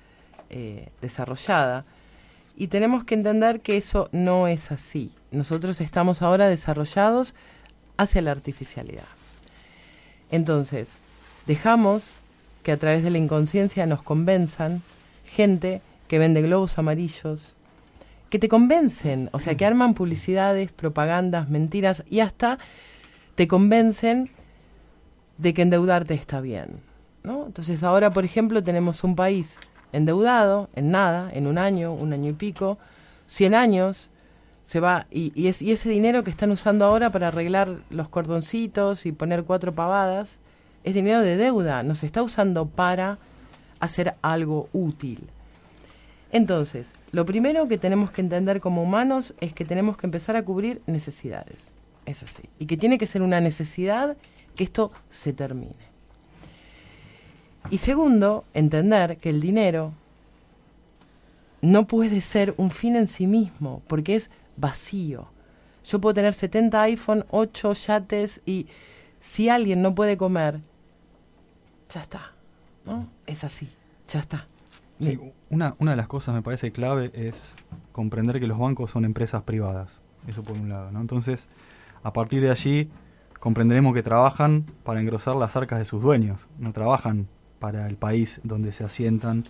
[0.51, 1.85] eh, desarrollada,
[2.63, 5.11] y tenemos que entender que eso no es así.
[5.33, 7.35] Nosotros estamos ahora desarrollados
[7.97, 9.03] hacia la artificialidad.
[10.31, 10.93] Entonces,
[11.45, 12.13] dejamos
[12.63, 14.81] que a través de la inconsciencia nos convenzan
[15.27, 17.57] gente que vende globos amarillos,
[18.31, 22.61] que te convencen, o sea, que arman publicidades, propagandas, mentiras y hasta
[23.35, 24.31] te convencen
[25.37, 26.81] de que endeudarte está bien.
[27.25, 27.45] ¿no?
[27.47, 29.59] Entonces ahora, por ejemplo, tenemos un país
[29.93, 32.79] endeudado en nada, en un año, un año y pico,
[33.27, 34.11] 100 años,
[34.65, 38.09] Se va, y, y, es, y ese dinero que están usando ahora para arreglar los
[38.09, 40.39] cordoncitos y poner cuatro pavadas,
[40.85, 43.19] es dinero de deuda, nos está usando para
[43.81, 45.29] hacer algo útil.
[46.31, 50.45] Entonces, lo primero que tenemos que entender como humanos es que tenemos que empezar a
[50.45, 51.75] cubrir necesidades.
[52.07, 52.45] Es así.
[52.59, 54.17] Y que tiene que ser una necesidad
[54.57, 55.92] que esto se termine.
[57.73, 59.95] Y segundo, entender que el dinero
[61.63, 65.29] no puede ser un fin en sí mismo, porque es vacío.
[65.83, 68.67] Yo puedo tener 70 iPhone, 8 yates y
[69.21, 70.61] si alguien no puede comer,
[71.89, 72.35] ya está.
[72.85, 73.09] ¿no?
[73.27, 73.71] Es así,
[74.07, 74.47] ya está.
[75.01, 77.55] Sí, una, una de las cosas me parece clave es
[77.93, 80.03] comprender que los bancos son empresas privadas.
[80.29, 81.01] Eso por un lado, ¿no?
[81.01, 81.49] Entonces,
[82.03, 82.91] a partir de allí,
[83.41, 86.49] comprenderemos que trabajan para engrosar las arcas de sus dueños.
[86.59, 87.29] No trabajan
[87.63, 89.45] para el país donde se asientan,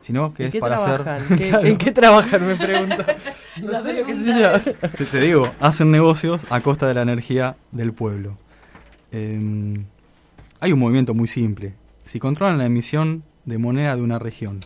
[0.00, 1.08] sino que ¿En es para trabajan?
[1.22, 1.36] hacer...
[1.36, 1.66] ¿Qué- Claro.
[1.66, 2.46] ¿En qué trabajan?
[2.46, 3.04] Me pregunto.
[3.60, 4.62] No La sé, qué sé pregunta.
[4.64, 4.88] yo.
[4.90, 8.38] Te, te digo, hacen negocios a costa de la energía del pueblo.
[9.12, 9.78] Eh,
[10.60, 11.74] hay un movimiento muy simple.
[12.04, 14.60] Si controlan la emisión de moneda de una región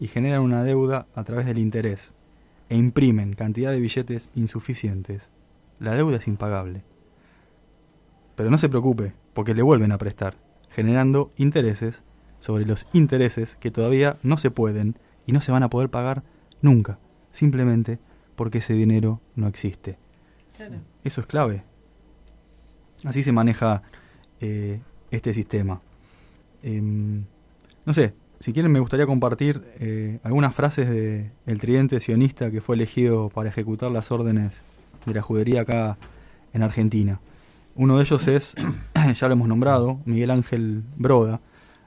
[0.00, 2.14] y generan una deuda a través del interés
[2.68, 5.28] e imprimen cantidad de billetes insuficientes,
[5.80, 6.82] la deuda es impagable.
[8.36, 10.34] Pero no se preocupe, porque le vuelven a prestar,
[10.70, 12.02] generando intereses
[12.38, 16.22] sobre los intereses que todavía no se pueden y no se van a poder pagar
[16.62, 16.98] nunca,
[17.32, 17.98] simplemente
[18.36, 19.98] porque ese dinero no existe.
[21.04, 21.64] Eso es clave.
[23.04, 23.82] Así se maneja
[24.40, 25.80] eh, este sistema.
[26.62, 27.24] Em,
[27.84, 32.60] no sé, si quieren me gustaría compartir eh, algunas frases de el tridente sionista que
[32.60, 34.62] fue elegido para ejecutar las órdenes
[35.04, 35.98] de la judería acá
[36.52, 37.20] en Argentina.
[37.74, 38.54] Uno de ellos es,
[39.14, 41.40] ya lo hemos nombrado, Miguel Ángel Broda.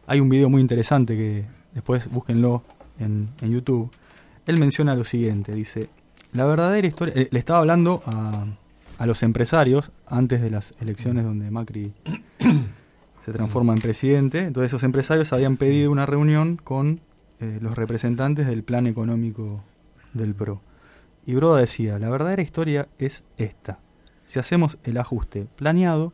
[0.09, 2.63] Hay un video muy interesante que después búsquenlo
[2.97, 3.91] en, en YouTube.
[4.47, 5.87] Él menciona lo siguiente, dice,
[6.33, 11.51] la verdadera historia, eh, le estaba hablando a, los empresarios antes de las elecciones donde
[11.51, 11.93] Macri
[13.23, 14.39] se transforma en presidente.
[14.39, 17.01] Entonces esos empresarios habían pedido una reunión con
[17.39, 19.63] eh, los representantes del plan económico
[20.13, 20.59] del PRO.
[21.27, 23.77] Y Broda decía, la verdadera historia es esta.
[24.25, 26.13] Si hacemos el ajuste planeado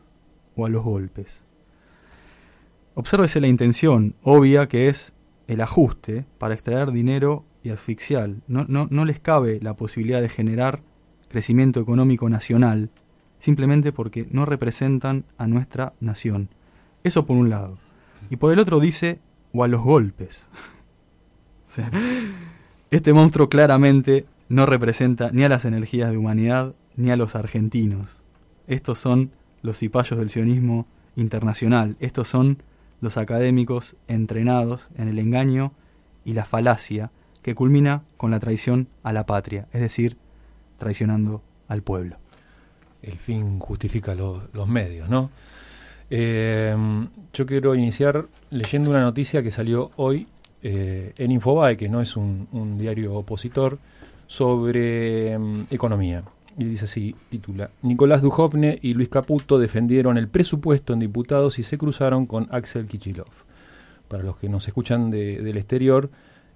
[0.54, 1.45] o a los golpes.
[2.98, 5.12] Obsérvese la intención obvia que es
[5.48, 8.30] el ajuste para extraer dinero y asfixiar.
[8.48, 10.80] No, no, no les cabe la posibilidad de generar
[11.28, 12.88] crecimiento económico nacional
[13.38, 16.48] simplemente porque no representan a nuestra nación.
[17.04, 17.76] Eso por un lado.
[18.30, 19.18] Y por el otro dice,
[19.52, 20.42] o a los golpes.
[22.90, 28.22] Este monstruo claramente no representa ni a las energías de humanidad ni a los argentinos.
[28.68, 31.96] Estos son los cipayos del sionismo internacional.
[32.00, 32.62] Estos son
[33.00, 35.72] los académicos entrenados en el engaño
[36.24, 37.10] y la falacia
[37.42, 40.16] que culmina con la traición a la patria, es decir,
[40.78, 42.16] traicionando al pueblo.
[43.02, 45.30] El fin justifica lo- los medios, ¿no?
[46.10, 46.74] Eh,
[47.32, 50.26] yo quiero iniciar leyendo una noticia que salió hoy
[50.62, 53.78] eh, en Infobae, que no es un, un diario opositor,
[54.26, 56.22] sobre mm, economía.
[56.58, 61.62] Y dice así, titula, Nicolás Dujovne y Luis Caputo defendieron el presupuesto en diputados y
[61.62, 63.26] se cruzaron con Axel Kichilov.
[64.08, 66.08] Para los que nos escuchan de- del exterior,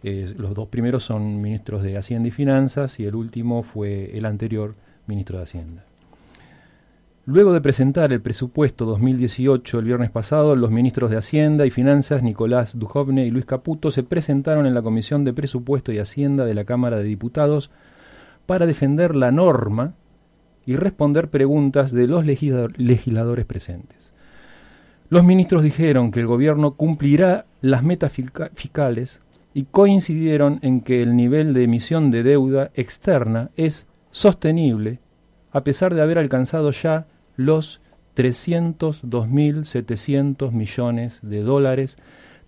[0.03, 4.25] eh, los dos primeros son ministros de Hacienda y Finanzas y el último fue el
[4.25, 4.75] anterior
[5.07, 5.85] ministro de Hacienda.
[7.27, 12.23] Luego de presentar el presupuesto 2018 el viernes pasado, los ministros de Hacienda y Finanzas,
[12.23, 16.55] Nicolás Dujovne y Luis Caputo, se presentaron en la Comisión de Presupuesto y Hacienda de
[16.55, 17.71] la Cámara de Diputados
[18.47, 19.95] para defender la norma
[20.67, 24.13] y responder preguntas de los legislador- legisladores presentes.
[25.09, 29.21] Los ministros dijeron que el gobierno cumplirá las metas fisca- fiscales
[29.55, 35.01] y coincidieron en que el nivel de emisión de deuda externa es sostenible
[35.53, 37.81] a pesar de haber alcanzado ya los
[38.15, 41.99] 302.700 millones de dólares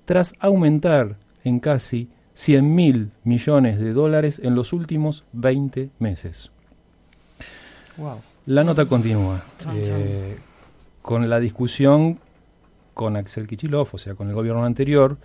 [0.04, 6.50] tras aumentar en casi 100.000 millones de dólares en los últimos 20 meses.
[7.96, 8.20] Wow.
[8.46, 9.42] La nota continúa
[9.74, 10.36] eh,
[11.02, 12.18] con la discusión
[12.94, 15.16] con Axel Kichilov, o sea, con el gobierno anterior,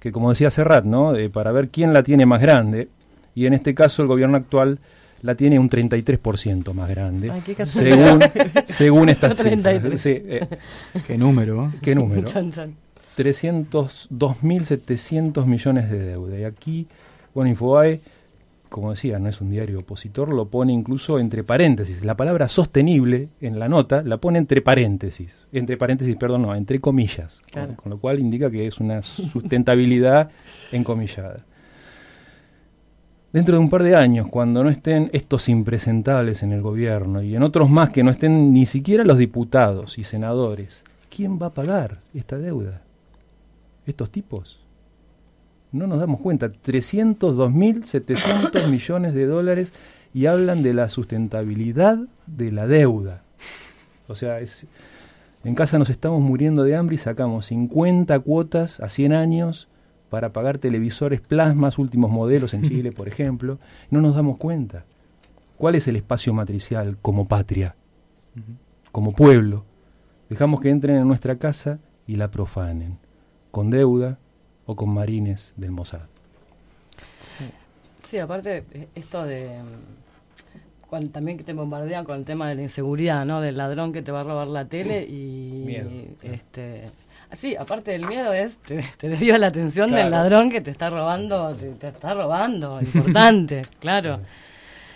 [0.00, 1.14] que como decía Serrat, ¿no?
[1.14, 2.88] Eh, para ver quién la tiene más grande,
[3.34, 4.78] y en este caso el gobierno actual
[5.22, 8.20] la tiene un 33% más grande, Ay, qué según,
[8.64, 9.82] según estas 33.
[9.82, 10.00] cifras.
[10.00, 10.48] Sí, eh,
[11.06, 11.66] ¿Qué número?
[11.66, 11.78] eh?
[11.80, 12.24] ¿Qué número?
[12.24, 12.74] Chan, chan.
[13.16, 16.38] 302.700 millones de deuda.
[16.38, 16.86] Y aquí,
[17.34, 18.00] bueno, Infobae,
[18.68, 22.04] como decía, no es un diario opositor, lo pone incluso entre paréntesis.
[22.04, 25.36] La palabra sostenible en la nota la pone entre paréntesis.
[25.52, 27.40] Entre paréntesis, perdón, no, entre comillas.
[27.76, 30.30] Con- lo cual indica que es una sustentabilidad
[30.72, 31.44] encomillada.
[33.32, 37.34] Dentro de un par de años, cuando no estén estos impresentables en el gobierno y
[37.34, 41.54] en otros más que no estén ni siquiera los diputados y senadores, ¿quién va a
[41.54, 42.82] pagar esta deuda?
[43.86, 44.60] ¿Estos tipos?
[45.72, 46.52] No nos damos cuenta.
[46.52, 49.72] 302.700 millones de dólares
[50.14, 53.22] y hablan de la sustentabilidad de la deuda.
[54.08, 54.66] O sea, es,
[55.44, 59.68] en casa nos estamos muriendo de hambre y sacamos 50 cuotas a 100 años
[60.10, 63.58] para pagar televisores plasmas, últimos modelos en Chile, por ejemplo.
[63.90, 64.84] No nos damos cuenta.
[65.56, 67.76] ¿Cuál es el espacio matricial como patria,
[68.90, 69.64] como pueblo?
[70.28, 72.98] Dejamos que entren en nuestra casa y la profanen,
[73.52, 74.18] con deuda
[74.66, 76.00] o con marines del Mossad.
[78.02, 79.46] Sí, aparte, eh, esto de.
[79.48, 83.40] mm, cuando también que te bombardean con el tema de la inseguridad, ¿no?
[83.40, 85.62] Del ladrón que te va a robar la tele y.
[85.66, 85.90] Miedo.
[86.22, 86.84] este
[87.34, 90.02] Sí, aparte del miedo es, te, te debió la atención Claro.
[90.02, 94.20] del ladrón que te está robando, te, te está robando, importante, claro.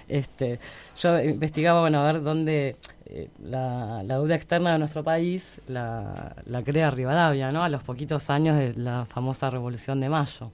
[0.08, 0.60] Este,
[0.96, 2.76] yo investigaba, bueno, a ver dónde
[3.06, 7.62] eh, la, deuda externa de nuestro país la, la crea Rivadavia, ¿no?
[7.62, 10.50] A los poquitos años de la famosa Revolución de Mayo.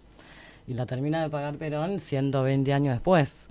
[0.67, 3.47] Y la termina de pagar Perón 120 años después.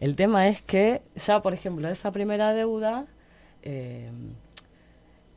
[0.00, 3.06] El tema es que ya, por ejemplo, esa primera deuda,
[3.62, 4.10] eh,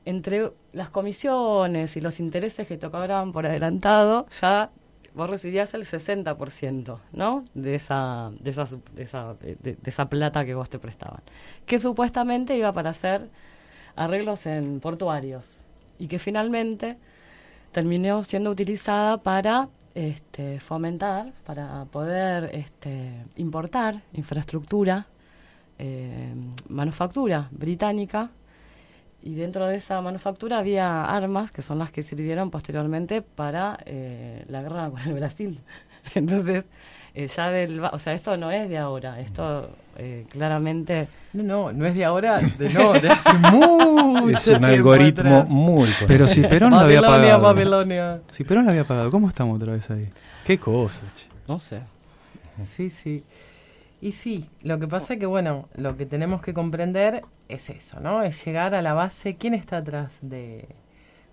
[0.06, 4.72] entre las comisiones y los intereses que te cobraban por adelantado, ya
[5.16, 7.44] vos recibías el 60%, ¿no?
[7.54, 8.66] De esa, de, esa,
[9.36, 11.22] de esa plata que vos te prestaban.
[11.66, 13.30] Que supuestamente iba para hacer
[13.96, 15.48] arreglos en portuarios.
[15.98, 16.98] Y que finalmente
[17.72, 25.08] terminó siendo utilizada para este, fomentar, para poder este, importar infraestructura,
[25.80, 26.34] eh,
[26.68, 28.30] manufactura británica,
[29.26, 34.46] y dentro de esa manufactura había armas que son las que sirvieron posteriormente para eh,
[34.48, 35.60] la guerra con el Brasil.
[36.16, 36.64] Entonces,
[37.14, 37.84] eh, ya del...
[37.84, 41.08] va- O sea, esto no es de ahora, esto eh, claramente...
[41.34, 45.50] No, no, no es de ahora, de, no, de hace mucho Es un algoritmo atrás.
[45.50, 47.42] muy Pero si Perón lo había Babilonia, pagado.
[47.42, 48.22] Babilonia.
[48.32, 50.08] Si Perón lo había pagado, ¿cómo estamos otra vez ahí?
[50.46, 51.28] Qué cosa, che.
[51.48, 51.82] No sé.
[52.64, 53.24] Sí, sí.
[54.02, 58.00] Y sí, lo que pasa es que, bueno, lo que tenemos que comprender es eso,
[58.00, 58.22] ¿no?
[58.24, 60.68] Es llegar a la base, ¿quién está atrás de,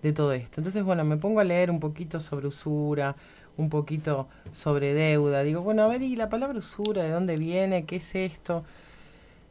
[0.01, 0.61] de todo esto?
[0.61, 3.15] Entonces, bueno, me pongo a leer un poquito sobre usura,
[3.57, 5.43] un poquito sobre deuda.
[5.43, 7.85] Digo, bueno, a ver, ¿y la palabra usura de dónde viene?
[7.85, 8.63] ¿Qué es esto?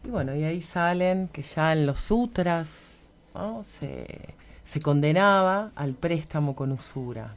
[0.04, 3.62] Y bueno, y ahí salen que ya en los sutras ¿no?
[3.64, 4.34] se,
[4.64, 7.34] se condenaba al préstamo con usura.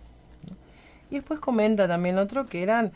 [0.49, 0.55] ¿no?
[1.11, 2.91] Y después comenta también otro que eran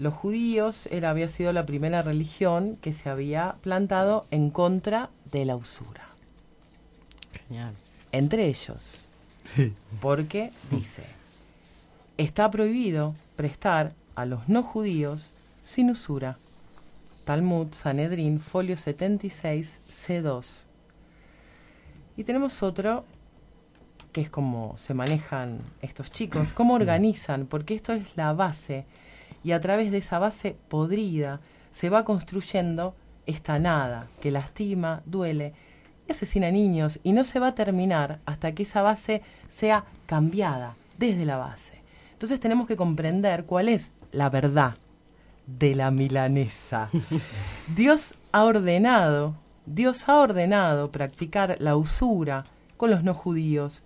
[0.00, 5.44] los judíos, era, había sido la primera religión que se había plantado en contra de
[5.44, 6.08] la usura.
[7.46, 7.74] Genial.
[8.10, 9.04] Entre ellos,
[10.00, 11.04] porque dice,
[12.16, 15.32] está prohibido prestar a los no judíos
[15.62, 16.38] sin usura.
[17.24, 20.46] Talmud, Sanedrín, folio 76, C2.
[22.16, 23.04] Y tenemos otro
[24.12, 28.86] que es como se manejan estos chicos, cómo organizan, porque esto es la base,
[29.42, 31.40] y a través de esa base podrida
[31.72, 32.94] se va construyendo
[33.26, 35.54] esta nada que lastima, duele
[36.08, 40.74] y asesina niños, y no se va a terminar hasta que esa base sea cambiada
[40.98, 41.80] desde la base.
[42.12, 44.76] Entonces tenemos que comprender cuál es la verdad
[45.46, 46.90] de la milanesa.
[47.74, 49.34] Dios ha ordenado,
[49.66, 52.44] Dios ha ordenado practicar la usura
[52.76, 53.82] con los no judíos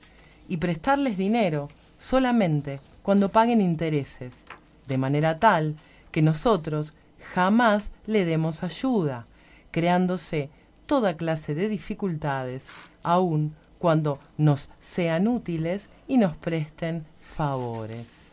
[0.48, 4.44] y prestarles dinero solamente cuando paguen intereses,
[4.86, 5.76] de manera tal
[6.10, 6.94] que nosotros
[7.34, 9.26] jamás le demos ayuda,
[9.70, 10.48] creándose
[10.86, 12.68] toda clase de dificultades,
[13.02, 18.32] aun cuando nos sean útiles y nos presten favores.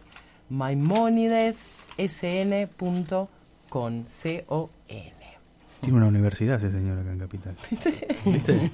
[0.49, 3.28] Maimónidessn.com
[4.08, 5.16] C-O-N.
[5.80, 7.56] Tiene una universidad ese señor acá en Capital.
[8.26, 8.72] ¿Viste?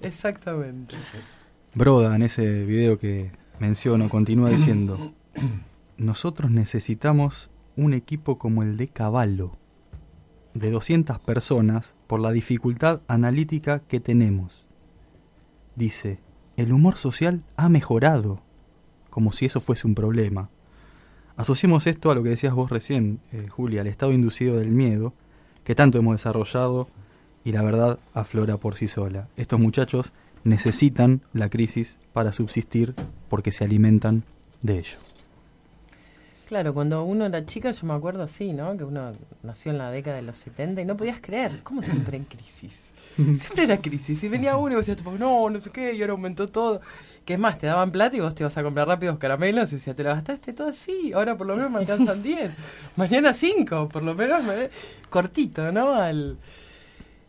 [0.00, 0.96] Exactamente.
[1.74, 5.12] Broda, en ese video que menciono, continúa diciendo:
[6.02, 9.52] Nosotros necesitamos un equipo como el de Caballo,
[10.52, 14.68] de 200 personas, por la dificultad analítica que tenemos.
[15.76, 16.18] Dice:
[16.56, 18.40] El humor social ha mejorado,
[19.10, 20.50] como si eso fuese un problema.
[21.36, 25.14] Asociemos esto a lo que decías vos recién, eh, Julia, al estado inducido del miedo,
[25.62, 26.88] que tanto hemos desarrollado
[27.44, 29.28] y la verdad aflora por sí sola.
[29.36, 32.96] Estos muchachos necesitan la crisis para subsistir
[33.28, 34.24] porque se alimentan
[34.62, 34.98] de ello.
[36.52, 38.76] Claro, cuando uno era chica, yo me acuerdo así, ¿no?
[38.76, 42.18] Que uno nació en la década de los 70 y no podías creer, ¿cómo siempre
[42.18, 42.92] en crisis?
[43.16, 44.22] Siempre era crisis.
[44.22, 46.82] Y venía uno y decía, tipo, no, no sé qué, y ahora aumentó todo.
[47.24, 49.76] Que es más, te daban plata y vos te ibas a comprar rápidos caramelos y
[49.76, 52.50] decías, te lo gastaste todo así, ahora por lo menos me alcanzan 10,
[52.96, 54.68] mañana 5, por lo menos me...
[55.08, 55.94] cortito, ¿no?
[55.94, 56.36] Al...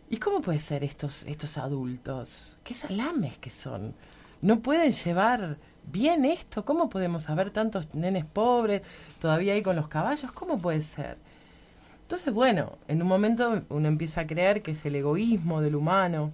[0.09, 2.57] ¿Y cómo puede ser estos, estos adultos?
[2.61, 3.93] ¿Qué salames que son?
[4.41, 5.59] ¿No pueden llevar
[5.91, 6.65] bien esto?
[6.65, 8.81] ¿Cómo podemos haber tantos nenes pobres
[9.19, 10.31] todavía ahí con los caballos?
[10.31, 11.17] ¿Cómo puede ser?
[12.03, 16.31] Entonces, bueno, en un momento uno empieza a creer que es el egoísmo del humano.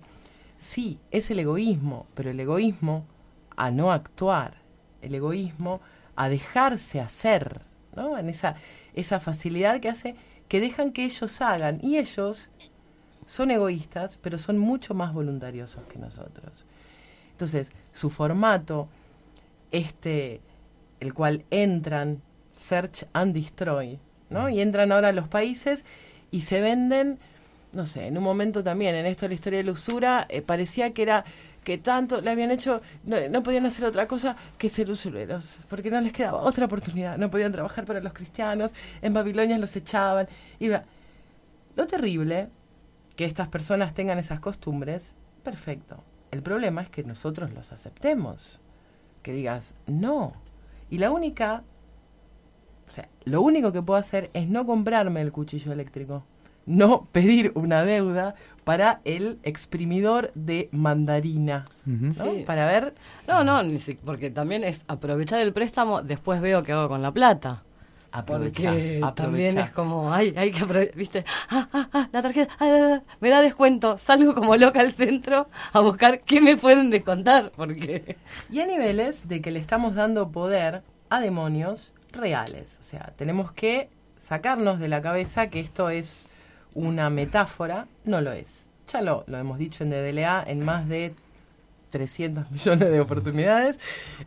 [0.58, 3.06] Sí, es el egoísmo, pero el egoísmo
[3.56, 4.56] a no actuar,
[5.02, 5.80] el egoísmo
[6.16, 7.62] a dejarse hacer,
[7.96, 8.18] ¿no?
[8.18, 8.56] En esa,
[8.94, 10.16] esa facilidad que hace
[10.50, 12.50] que dejan que ellos hagan y ellos
[13.26, 16.66] son egoístas, pero son mucho más voluntariosos que nosotros.
[17.32, 18.90] Entonces, su formato,
[19.72, 20.42] este,
[21.00, 22.22] el cual entran,
[22.56, 24.00] search and destroy,
[24.30, 24.50] ¿no?
[24.50, 25.86] Y entran ahora a los países
[26.32, 27.20] y se venden,
[27.72, 30.42] no sé, en un momento también, en esto de la historia de la usura, eh,
[30.42, 31.26] parecía que era
[31.64, 35.92] que tanto le habían hecho, no, no podían hacer otra cosa que ser usureros, porque
[35.92, 40.28] no les quedaba otra oportunidad, no podían trabajar para los cristianos, en Babilonia los echaban.
[40.60, 42.50] Y lo terrible,
[43.16, 46.04] que estas personas tengan esas costumbres, perfecto.
[46.32, 48.60] El problema es que nosotros los aceptemos,
[49.22, 50.34] que digas, no.
[50.90, 51.64] Y la única,
[52.88, 56.24] o sea, lo único que puedo hacer es no comprarme el cuchillo eléctrico,
[56.66, 62.14] no pedir una deuda para el exprimidor de mandarina, ¿no?
[62.14, 62.44] Sí.
[62.46, 62.94] Para ver
[63.28, 63.62] No, no,
[64.06, 67.64] porque también es aprovechar el préstamo, después veo qué hago con la plata.
[68.12, 69.16] Aprovechá, Porque aprovechá.
[69.16, 71.26] también es como, ay, hay que aprovechar, ¿viste?
[71.50, 74.94] Ah, ah, ah, la tarjeta, ah, ah, ah, me da descuento, salgo como loca al
[74.94, 78.18] centro a buscar qué me pueden descontar, porque...
[78.50, 82.78] Y a niveles de que le estamos dando poder a demonios reales.
[82.80, 86.26] O sea, tenemos que sacarnos de la cabeza que esto es
[86.74, 87.88] una metáfora.
[88.06, 88.70] No lo es.
[88.92, 91.14] Ya lo, lo hemos dicho en DDLA en más de
[91.92, 93.78] 300 millones de oportunidades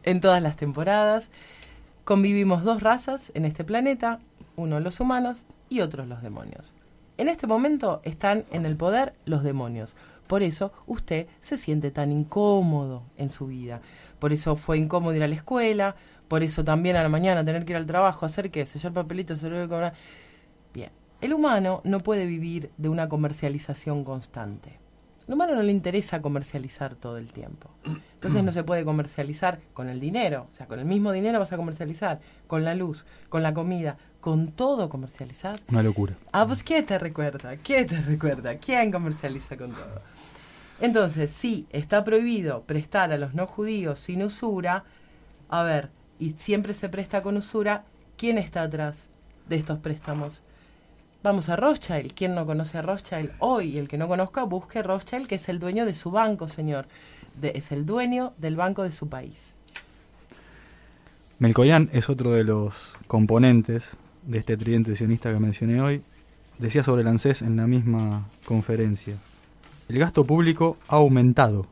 [0.04, 1.28] en todas las temporadas.
[2.04, 4.18] Convivimos dos razas en este planeta,
[4.56, 6.74] uno los humanos y otros los demonios.
[7.16, 9.94] En este momento están en el poder los demonios.
[10.26, 13.80] Por eso usted se siente tan incómodo en su vida.
[14.18, 15.94] Por eso fue incómodo ir a la escuela.
[16.26, 19.38] Por eso también a la mañana tener que ir al trabajo, hacer qué, sellar papelitos,
[19.38, 19.94] hacer cobrar.
[20.74, 20.90] Bien.
[21.20, 24.80] El humano no puede vivir de una comercialización constante.
[25.28, 27.70] Al humano no le interesa comercializar todo el tiempo.
[28.22, 30.46] Entonces no se puede comercializar con el dinero.
[30.52, 32.20] O sea, con el mismo dinero vas a comercializar.
[32.46, 35.64] Con la luz, con la comida, con todo comercializás.
[35.68, 36.14] Una locura.
[36.30, 37.56] Ah, pues ¿qué te recuerda?
[37.56, 38.58] ¿Qué te recuerda?
[38.58, 40.02] ¿Quién comercializa con todo?
[40.80, 44.84] Entonces, sí, está prohibido prestar a los no judíos sin usura.
[45.48, 47.86] A ver, y siempre se presta con usura.
[48.16, 49.08] ¿Quién está atrás
[49.48, 50.42] de estos préstamos?
[51.22, 52.14] Vamos a Rothschild.
[52.14, 53.78] ¿Quién no conoce a Rothschild hoy?
[53.78, 56.86] El que no conozca, busque Rothschild, que es el dueño de su banco, señor.
[57.40, 59.54] Es el dueño del banco de su país.
[61.38, 63.96] Melcoyán es otro de los componentes
[64.26, 66.02] de este tridente sionista que mencioné hoy.
[66.58, 69.14] Decía sobre el ANSES en la misma conferencia.
[69.88, 71.66] El gasto público ha aumentado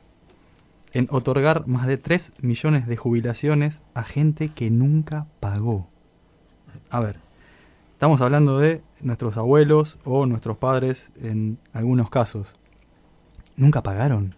[0.93, 5.89] en otorgar más de 3 millones de jubilaciones a gente que nunca pagó.
[6.89, 7.17] A ver,
[7.95, 12.53] estamos hablando de nuestros abuelos o nuestros padres en algunos casos.
[13.57, 14.35] ¿Nunca pagaron?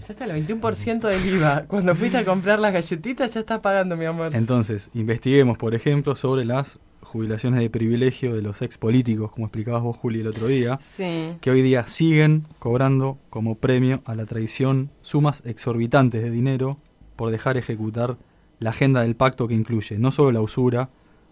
[0.00, 1.64] Ya está el 21% del IVA.
[1.66, 4.34] Cuando fuiste a comprar las galletitas ya estás pagando, mi amor.
[4.34, 9.82] Entonces, investiguemos, por ejemplo, sobre las jubilaciones de privilegio de los ex políticos, como explicabas
[9.82, 11.30] vos, Juli, el otro día, Sí.
[11.40, 16.76] que hoy día siguen cobrando como premio a la traición sumas exorbitantes de dinero
[17.16, 18.18] por dejar ejecutar
[18.58, 20.90] la agenda del pacto que incluye no solo la usura,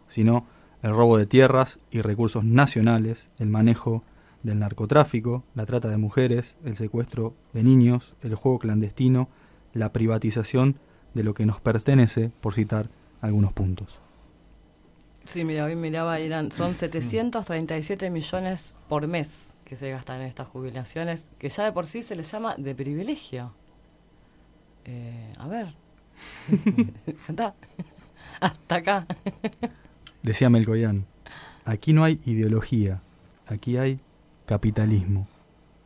[0.08, 0.46] sino
[0.82, 4.02] el robo de tierras y recursos nacionales, el manejo
[4.42, 9.28] del narcotráfico, la trata de mujeres, el secuestro de niños, el juego clandestino,
[9.74, 10.76] la privatización
[11.14, 12.88] de lo que nos pertenece, por citar
[13.20, 13.98] algunos puntos.
[15.24, 20.46] Sí, mira, hoy miraba, eran, son 737 millones por mes que se gastan en estas
[20.46, 23.52] jubilaciones, que ya de por sí se les llama de privilegio.
[24.84, 25.74] Eh, a ver,
[27.20, 27.54] sentá,
[28.40, 29.06] hasta acá.
[30.26, 31.06] Decía Melcoyán,
[31.64, 33.00] aquí no hay ideología,
[33.46, 34.00] aquí hay
[34.44, 35.28] capitalismo.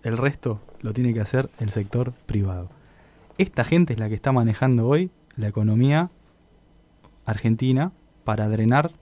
[0.02, 2.70] El resto lo tiene que hacer el sector privado.
[3.36, 6.08] Esta gente es la que está manejando hoy la economía
[7.26, 7.92] argentina
[8.24, 8.92] para drenar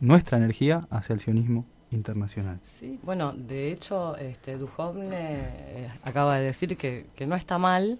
[0.00, 2.58] nuestra energía hacia el sionismo internacional.
[2.64, 7.98] Sí, bueno, de hecho, este, Duhovne eh, acaba de decir que, que no está mal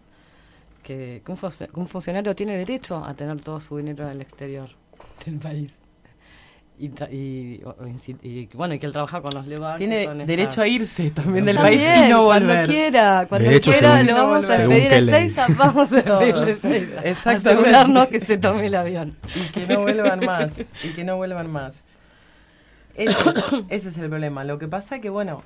[0.82, 1.38] que, que un,
[1.74, 4.70] un funcionario tiene derecho a tener todo su dinero en el exterior
[5.26, 5.78] del país.
[6.78, 7.62] Y, y,
[8.22, 9.78] y, bueno, y que él trabaja con los Levar.
[9.78, 12.66] Tiene derecho a irse también del También, país y no cuando volver.
[12.68, 14.62] quiera, cuando Derecho quiera según- lo vamos a qué
[14.94, 15.10] a ley.
[15.28, 15.98] Seiza, vamos a.
[17.04, 17.48] Exactamente.
[17.50, 19.16] Asegurarnos que se tome el avión.
[19.34, 20.52] Y que no vuelvan más.
[20.84, 21.82] Y que no vuelvan más.
[22.94, 24.44] Ese es, ese es el problema.
[24.44, 25.42] Lo que pasa es que, bueno,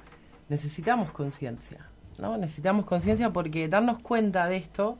[0.48, 1.78] necesitamos conciencia.
[2.18, 2.36] ¿no?
[2.36, 4.98] Necesitamos conciencia porque darnos cuenta de esto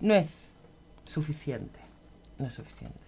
[0.00, 0.52] no es
[1.04, 1.80] suficiente.
[2.38, 2.98] No es suficiente.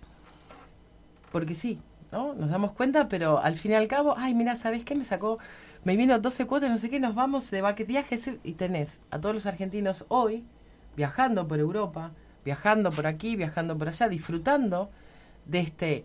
[1.33, 1.81] Porque sí,
[2.15, 2.33] ¿no?
[2.33, 4.95] Nos damos cuenta, pero al fin y al cabo, ay, mira, ¿sabes qué?
[4.95, 5.39] Me sacó,
[5.83, 9.35] me vino 12 cuotas, no sé qué, nos vamos de viajes y tenés a todos
[9.35, 10.45] los argentinos hoy
[10.97, 12.13] viajando por Europa,
[12.45, 14.91] viajando por aquí, viajando por allá, disfrutando
[15.47, 16.05] de este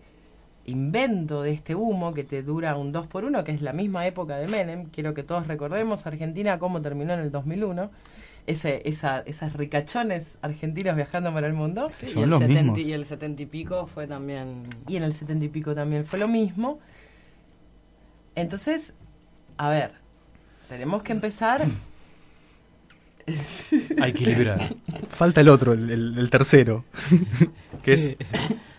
[0.64, 4.04] invento, de este humo que te dura un 2 por 1 que es la misma
[4.04, 4.86] época de Menem.
[4.86, 7.88] Quiero que todos recordemos Argentina cómo terminó en el 2001.
[8.50, 11.90] Ese, esa, esas ricachones argentinos viajando por el mundo.
[11.94, 14.64] Sí, y, el 70, y el 70 y pico fue también...
[14.88, 16.80] Y en el 70 y pico también fue lo mismo.
[18.34, 18.94] Entonces,
[19.56, 19.92] a ver,
[20.68, 21.66] tenemos que empezar.
[24.00, 24.74] A equilibrar.
[25.10, 26.84] Falta el otro, el, el- el tercero,
[27.84, 28.16] que es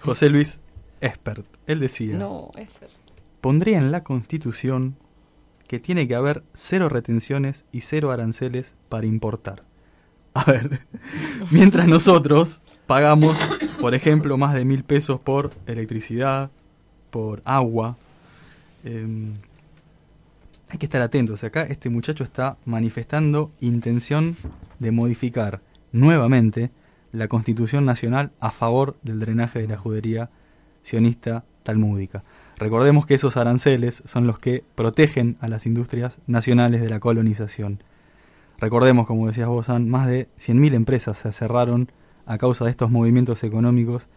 [0.02, 0.60] José Luis
[1.00, 1.46] Espert.
[1.68, 2.90] Él decía, No, Esper.
[3.40, 4.98] pondría en la Constitución
[5.72, 9.64] que tiene que haber cero retenciones y cero aranceles para importar.
[10.34, 10.82] A ver,
[11.50, 13.38] mientras nosotros pagamos,
[13.80, 16.52] por ejemplo, más de mil pesos por electricidad,
[17.10, 17.96] por agua,
[18.84, 19.36] em,
[20.68, 21.42] hay que estar atentos.
[21.46, 24.36] Acá este muchacho está manifestando intención
[24.80, 25.62] de modificar
[25.94, 26.70] nuevamente
[27.14, 30.30] la Constitución Nacional a favor del drenaje de la judería
[30.82, 32.26] sionista talmúdica.
[32.62, 37.82] Recordemos que esos aranceles son los que protegen a las industrias nacionales de la colonización.
[38.60, 41.92] Recordemos, como decías vos, más de 100.000 empresas se cerraron
[42.28, 44.10] a causa de estos movimientos económicos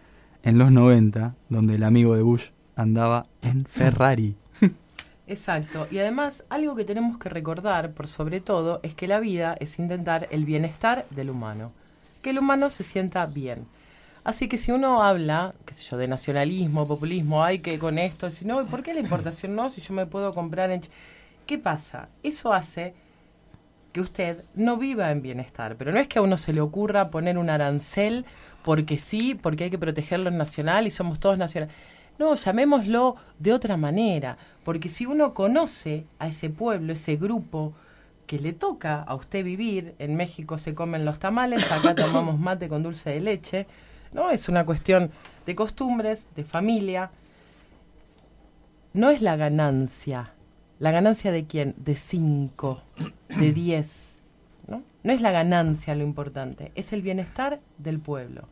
[0.42, 4.36] en los 90, donde el amigo de Bush andaba en Ferrari.
[5.26, 5.88] Exacto.
[5.90, 9.78] Y además, algo que tenemos que recordar, por sobre todo, es que la vida es
[9.78, 11.72] intentar el bienestar del humano.
[12.20, 13.64] Que el humano se sienta bien.
[14.25, 18.31] Así que si uno habla, qué sé yo, de nacionalismo, populismo, hay que con esto,
[18.31, 19.68] si no, ¿por qué la importación no?
[19.70, 20.81] Si yo me puedo comprar en...
[21.47, 22.09] ¿Qué pasa?
[22.22, 22.95] Eso hace
[23.95, 25.77] que usted no viva en bienestar.
[25.77, 28.27] Pero no es que a uno se le ocurra poner un arancel
[28.64, 31.75] porque sí, porque hay que protegerlo en nacional y somos todos nacionales.
[32.18, 37.72] No, llamémoslo de otra manera, porque si uno conoce a ese pueblo, ese grupo
[38.27, 42.68] que le toca a usted vivir, en México se comen los tamales, acá tomamos mate
[42.68, 43.66] con dulce de leche,
[44.14, 44.30] ¿no?
[44.30, 45.10] Es una cuestión
[45.44, 47.10] de costumbres, de familia.
[48.94, 50.30] No es la ganancia.
[50.78, 51.74] ¿La ganancia de quién?
[51.76, 52.82] De cinco,
[53.28, 54.22] de diez.
[54.66, 54.82] ¿no?
[55.02, 58.48] no es la ganancia lo importante, es el bienestar del pueblo.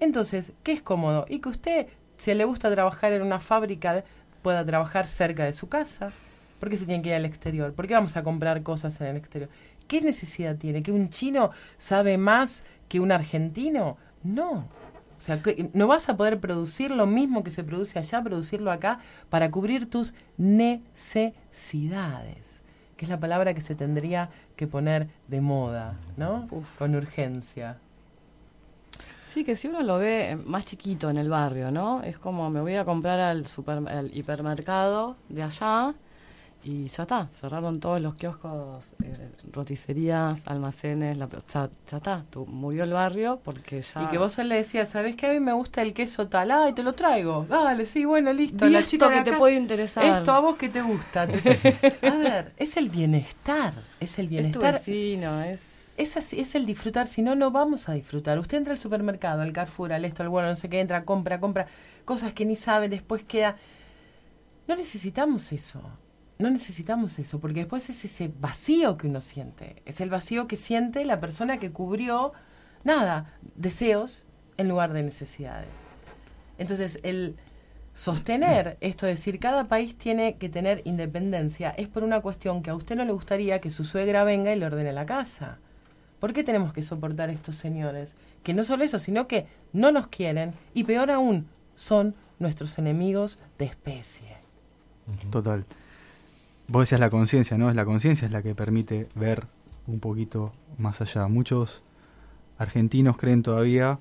[0.00, 1.26] Entonces, ¿qué es cómodo?
[1.28, 1.86] Y que usted,
[2.16, 4.02] si le gusta trabajar en una fábrica,
[4.42, 6.12] pueda trabajar cerca de su casa.
[6.58, 7.72] ¿Por qué se tiene que ir al exterior?
[7.72, 9.50] ¿Por qué vamos a comprar cosas en el exterior?
[9.86, 10.82] ¿Qué necesidad tiene?
[10.82, 13.96] ¿Que un chino sabe más que un argentino?
[14.22, 14.68] No.
[15.22, 18.72] O sea, que no vas a poder producir lo mismo que se produce allá, producirlo
[18.72, 18.98] acá,
[19.30, 21.30] para cubrir tus necesidades,
[22.96, 26.48] que es la palabra que se tendría que poner de moda, ¿no?
[26.76, 27.78] Con urgencia.
[29.24, 32.02] Sí, que si uno lo ve más chiquito en el barrio, ¿no?
[32.02, 35.94] Es como me voy a comprar al, super, al hipermercado de allá
[36.64, 42.46] y ya está, cerraron todos los kioscos, eh, roticerías, almacenes, la, ya, ya está, tu-
[42.46, 44.02] murió el barrio porque ya...
[44.02, 45.26] Y que vos le decías, ¿sabes qué?
[45.26, 47.46] A mí me gusta el queso tal, ay, te lo traigo.
[47.48, 48.68] Dale, sí, bueno, listo.
[48.68, 50.04] La esto chica de que te puede interesar.
[50.04, 51.26] Esto a vos que te gusta.
[51.26, 54.74] Te- a ver, es el bienestar, es el Es tu bienestar.
[54.74, 55.60] vecino, es...
[55.96, 58.38] Es así, es el disfrutar, si no, no vamos a disfrutar.
[58.38, 61.38] Usted entra al supermercado, al Carrefour, al esto, al bueno, no sé qué, entra, compra,
[61.38, 61.66] compra,
[62.06, 63.56] cosas que ni sabe, después queda...
[64.66, 65.82] No necesitamos eso,
[66.42, 70.56] no necesitamos eso, porque después es ese vacío que uno siente, es el vacío que
[70.56, 72.32] siente la persona que cubrió,
[72.84, 74.24] nada, deseos
[74.56, 75.70] en lugar de necesidades.
[76.58, 77.36] Entonces, el
[77.94, 82.70] sostener esto, es decir, cada país tiene que tener independencia, es por una cuestión que
[82.70, 85.58] a usted no le gustaría que su suegra venga y le ordene la casa.
[86.18, 88.14] ¿Por qué tenemos que soportar a estos señores?
[88.42, 93.38] Que no solo eso, sino que no nos quieren y peor aún, son nuestros enemigos
[93.58, 94.36] de especie.
[95.30, 95.64] Total.
[96.68, 97.68] Vos decías la conciencia, ¿no?
[97.68, 99.46] Es la conciencia es la que permite ver
[99.86, 101.26] un poquito más allá.
[101.28, 101.82] Muchos
[102.58, 103.98] argentinos creen todavía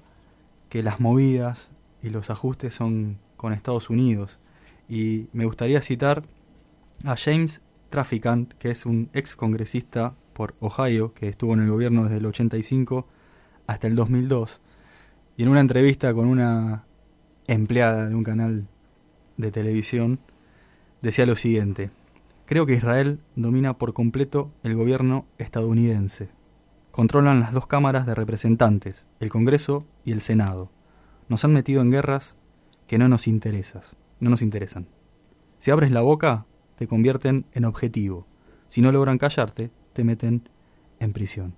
[0.70, 1.70] que las movidas
[2.02, 4.40] y los ajustes son con Estados Unidos.
[4.88, 6.24] Y me gustaría citar
[7.04, 12.04] a James Traficant, que es un ex congresista por Ohio, que estuvo en el gobierno
[12.04, 13.08] desde el 85
[13.68, 14.62] hasta el 2002.
[15.38, 16.86] Y en una entrevista con una
[17.48, 18.68] empleada de un canal
[19.38, 20.20] de televisión,
[21.02, 21.90] decía lo siguiente,
[22.52, 26.32] creo que Israel domina por completo el gobierno estadounidense.
[26.92, 30.70] Controlan las dos cámaras de representantes, el Congreso y el Senado.
[31.30, 32.36] Nos han metido en guerras
[32.88, 34.90] que no nos interesas, no nos interesan.
[35.60, 36.46] Si abres la boca,
[36.76, 38.28] te convierten en objetivo.
[38.68, 40.50] Si no logran callarte, te meten
[41.00, 41.56] en prisión.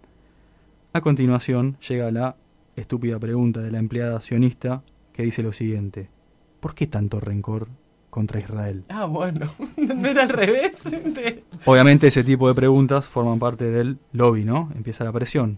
[0.94, 2.36] A continuación llega la
[2.76, 6.12] estúpida pregunta de la empleada sionista que dice lo siguiente.
[6.60, 7.70] ¿Por qué tanto rencor
[8.14, 8.84] contra Israel?
[8.90, 10.76] Ah, bueno, no era al revés.
[11.66, 14.72] Obviamente ese tipo de preguntas forman parte del lobby, ¿no?
[14.76, 15.58] Empieza la presión.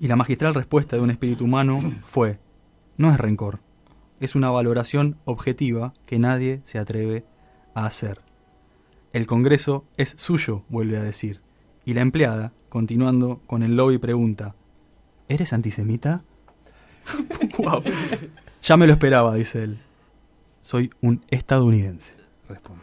[0.00, 2.38] Y la magistral respuesta de un espíritu humano fue,
[2.96, 3.60] no es rencor,
[4.20, 7.26] es una valoración objetiva que nadie se atreve
[7.74, 8.22] a hacer.
[9.12, 11.42] El Congreso es suyo, vuelve a decir.
[11.84, 14.54] Y la empleada, continuando con el lobby, pregunta,
[15.28, 16.24] ¿eres antisemita?
[18.62, 19.78] Ya me lo esperaba, dice él.
[20.66, 22.16] Soy un estadounidense,
[22.48, 22.82] responde.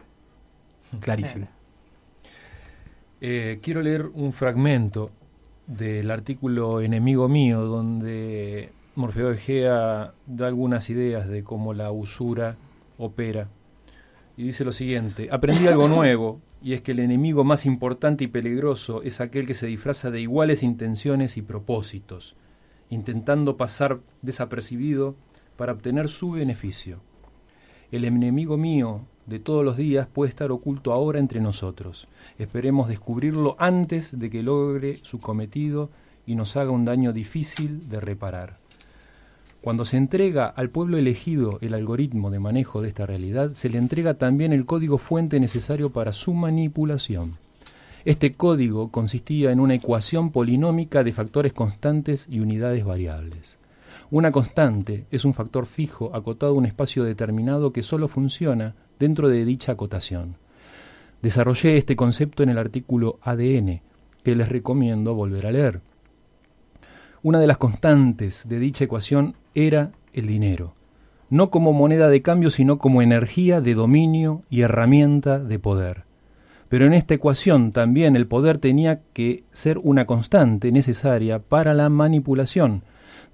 [1.02, 1.50] Clarísimo.
[3.20, 5.12] Eh, quiero leer un fragmento
[5.68, 12.56] del artículo Enemigo mío, donde Morfeo Egea da algunas ideas de cómo la usura
[12.98, 13.50] opera.
[14.38, 18.28] Y dice lo siguiente, aprendí algo nuevo, y es que el enemigo más importante y
[18.28, 22.38] peligroso es aquel que se disfraza de iguales intenciones y propósitos,
[22.90, 25.18] intentando pasar desapercibido
[25.58, 27.02] para obtener su beneficio.
[27.94, 32.08] El enemigo mío de todos los días puede estar oculto ahora entre nosotros.
[32.40, 35.92] Esperemos descubrirlo antes de que logre su cometido
[36.26, 38.58] y nos haga un daño difícil de reparar.
[39.62, 43.78] Cuando se entrega al pueblo elegido el algoritmo de manejo de esta realidad, se le
[43.78, 47.34] entrega también el código fuente necesario para su manipulación.
[48.06, 53.60] Este código consistía en una ecuación polinómica de factores constantes y unidades variables.
[54.14, 59.28] Una constante es un factor fijo acotado a un espacio determinado que solo funciona dentro
[59.28, 60.36] de dicha acotación.
[61.24, 63.82] Desarrollé este concepto en el artículo ADN,
[64.24, 65.82] que les recomiendo volver a leer.
[67.24, 70.76] Una de las constantes de dicha ecuación era el dinero,
[71.32, 76.04] no como moneda de cambio, sino como energía de dominio y herramienta de poder.
[76.70, 81.90] Pero en esta ecuación también el poder tenía que ser una constante necesaria para la
[81.90, 82.84] manipulación,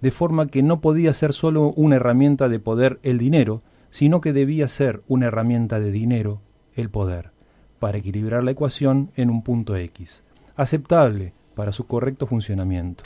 [0.02, 4.34] de forma que no podía ser solo una herramienta de poder el dinero, sino que
[4.34, 6.42] debía ser una herramienta de dinero
[6.74, 7.32] el poder,
[7.80, 10.24] para equilibrar la ecuación en un punto X,
[10.56, 13.04] aceptable para su correcto funcionamiento.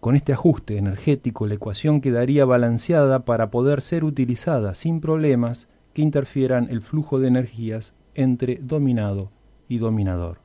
[0.00, 6.02] Con este ajuste energético la ecuación quedaría balanceada para poder ser utilizada sin problemas que
[6.02, 9.30] interfieran el flujo de energías entre dominado
[9.68, 10.38] y dominador.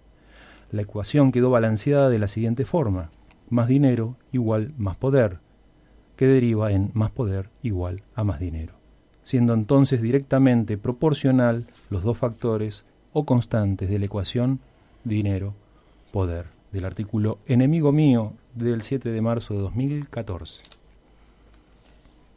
[0.72, 3.10] La ecuación quedó balanceada de la siguiente forma:
[3.50, 5.40] más dinero igual más poder,
[6.20, 8.74] que deriva en más poder igual a más dinero,
[9.24, 14.60] siendo entonces directamente proporcional los dos factores o constantes de la ecuación
[15.06, 20.64] dinero-poder del artículo Enemigo mío del 7 de marzo de 2014.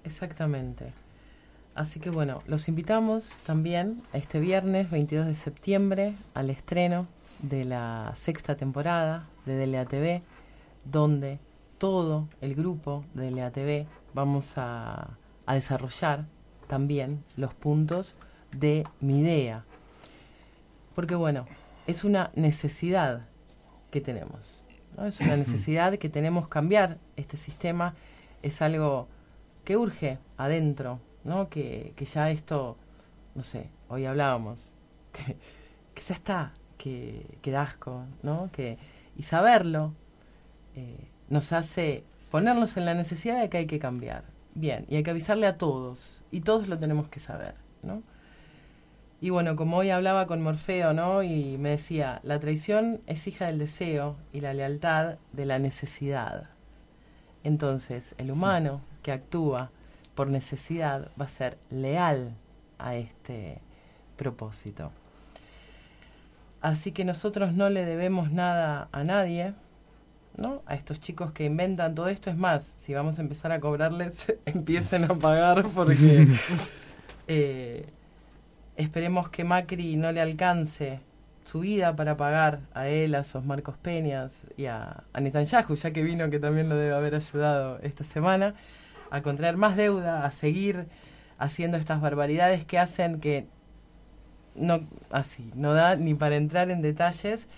[0.04, 0.92] Exactamente.
[1.74, 7.08] Así que bueno, los invitamos también este viernes 22 de septiembre al estreno
[7.42, 10.22] de la sexta temporada de DLATV,
[10.84, 11.40] donde
[11.82, 16.26] todo el grupo de DLATV vamos a, a desarrollar
[16.68, 18.14] también los puntos
[18.56, 19.64] de mi idea.
[20.94, 21.44] Porque bueno,
[21.88, 23.26] es una necesidad
[23.90, 24.64] que tenemos.
[24.96, 25.06] ¿no?
[25.06, 27.96] Es una necesidad que tenemos cambiar este sistema.
[28.42, 29.08] Es algo
[29.64, 31.48] que urge adentro, ¿no?
[31.48, 32.76] Que, que ya esto,
[33.34, 34.70] no sé, hoy hablábamos,
[35.12, 35.36] que,
[35.96, 38.50] que ya está, que, que da asco, ¿no?
[38.52, 38.78] Que,
[39.16, 39.94] y saberlo
[40.76, 44.22] eh, nos hace ponernos en la necesidad de que hay que cambiar.
[44.54, 48.02] Bien, y hay que avisarle a todos, y todos lo tenemos que saber, ¿no?
[49.22, 51.22] Y bueno, como hoy hablaba con Morfeo, ¿no?
[51.22, 56.50] Y me decía, la traición es hija del deseo y la lealtad de la necesidad.
[57.44, 59.70] Entonces, el humano que actúa
[60.14, 62.34] por necesidad va a ser leal
[62.78, 63.62] a este
[64.18, 64.92] propósito.
[66.60, 69.54] Así que nosotros no le debemos nada a nadie,
[70.36, 70.62] ¿no?
[70.66, 72.30] A estos chicos que inventan todo esto.
[72.30, 76.28] Es más, si vamos a empezar a cobrarles, empiecen a pagar porque
[77.28, 77.86] eh,
[78.76, 81.00] esperemos que Macri no le alcance
[81.44, 85.90] su vida para pagar a él, a sus Marcos Peñas y a, a Netanyahu, ya
[85.90, 88.54] que vino que también lo debe haber ayudado esta semana,
[89.10, 90.86] a contraer más deuda, a seguir
[91.38, 93.46] haciendo estas barbaridades que hacen que
[94.54, 97.48] no así, no da ni para entrar en detalles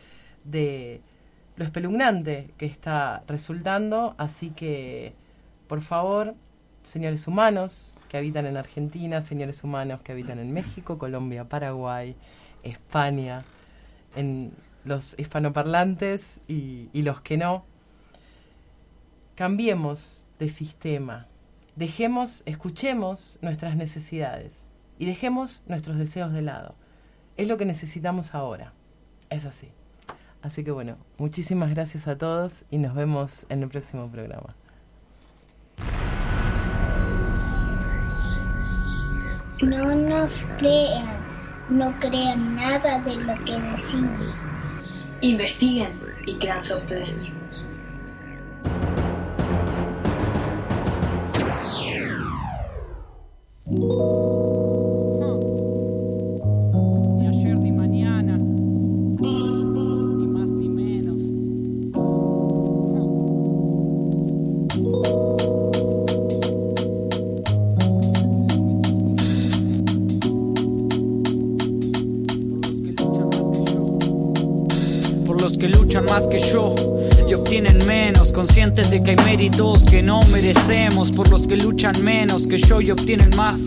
[0.44, 1.00] de
[1.56, 5.14] lo espeluznante que está resultando, así que
[5.68, 6.34] por favor,
[6.82, 12.16] señores humanos que habitan en Argentina, señores humanos que habitan en México, Colombia, Paraguay,
[12.62, 13.44] España,
[14.14, 14.52] en
[14.84, 17.64] los hispanoparlantes y, y los que no.
[19.34, 21.26] Cambiemos de sistema,
[21.76, 26.74] dejemos, escuchemos nuestras necesidades y dejemos nuestros deseos de lado.
[27.36, 28.72] Es lo que necesitamos ahora.
[29.30, 29.70] Es así.
[30.44, 34.54] Así que bueno, muchísimas gracias a todos y nos vemos en el próximo programa.
[39.62, 41.08] No nos crean,
[41.70, 44.44] no crean nada de lo que decimos.
[45.22, 47.66] Investiguen y créanse a ustedes mismos.
[79.44, 81.10] Méritos que no merecemos.
[81.10, 83.62] Por los que luchan menos que yo y obtienen más.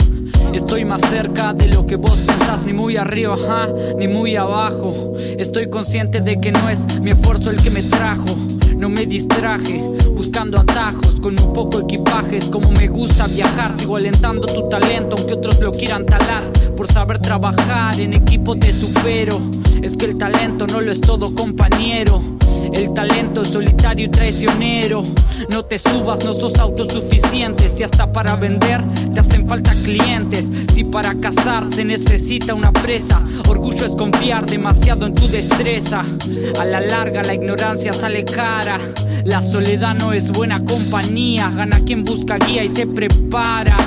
[0.53, 3.67] Estoy más cerca de lo que vos pensás, ni muy arriba, ajá,
[3.97, 5.13] ni muy abajo.
[5.37, 8.25] Estoy consciente de que no es mi esfuerzo el que me trajo.
[8.75, 9.83] No me distraje
[10.15, 12.37] buscando atajos con un poco equipaje.
[12.37, 16.51] Es como me gusta viajar, sigo alentando tu talento, aunque otros lo quieran talar.
[16.75, 19.39] Por saber trabajar en equipo te supero.
[19.83, 22.36] Es que el talento no lo es todo, compañero.
[22.73, 25.03] El talento es solitario y traicionero.
[25.49, 27.69] No te subas, no sos autosuficiente.
[27.69, 30.51] Si hasta para vender te hacen falta clientes.
[30.73, 33.23] Si para cazar se necesita una presa.
[33.47, 36.03] Orgullo es confiar demasiado en tu destreza.
[36.59, 38.79] A la larga la ignorancia sale cara.
[39.23, 41.51] La soledad no es buena compañía.
[41.55, 43.77] Gana quien busca guía y se prepara.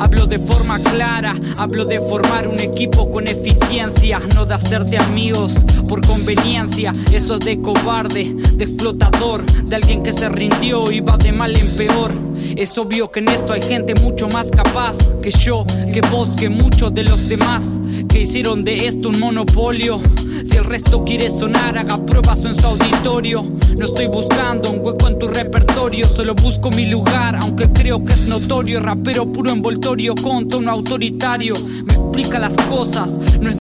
[0.00, 5.54] Hablo de forma clara, hablo de formar un equipo con eficiencia, no de hacerte amigos
[5.88, 6.92] por conveniencia.
[7.12, 11.56] Eso es de cobarde, de explotador, de alguien que se rindió y va de mal
[11.56, 12.12] en peor.
[12.56, 16.48] Es obvio que en esto hay gente mucho más capaz que yo, que vos, que
[16.48, 20.00] muchos de los demás que hicieron de esto un monopolio.
[20.48, 23.44] Si el resto quiere sonar, haga pruebas en su auditorio.
[23.78, 28.12] No estoy buscando un hueco en tu repertorio, solo busco mi lugar, aunque creo que
[28.12, 28.80] es notorio.
[28.80, 31.54] Rapero puro envoltorio con tono autoritario,
[31.86, 33.20] me explica las cosas.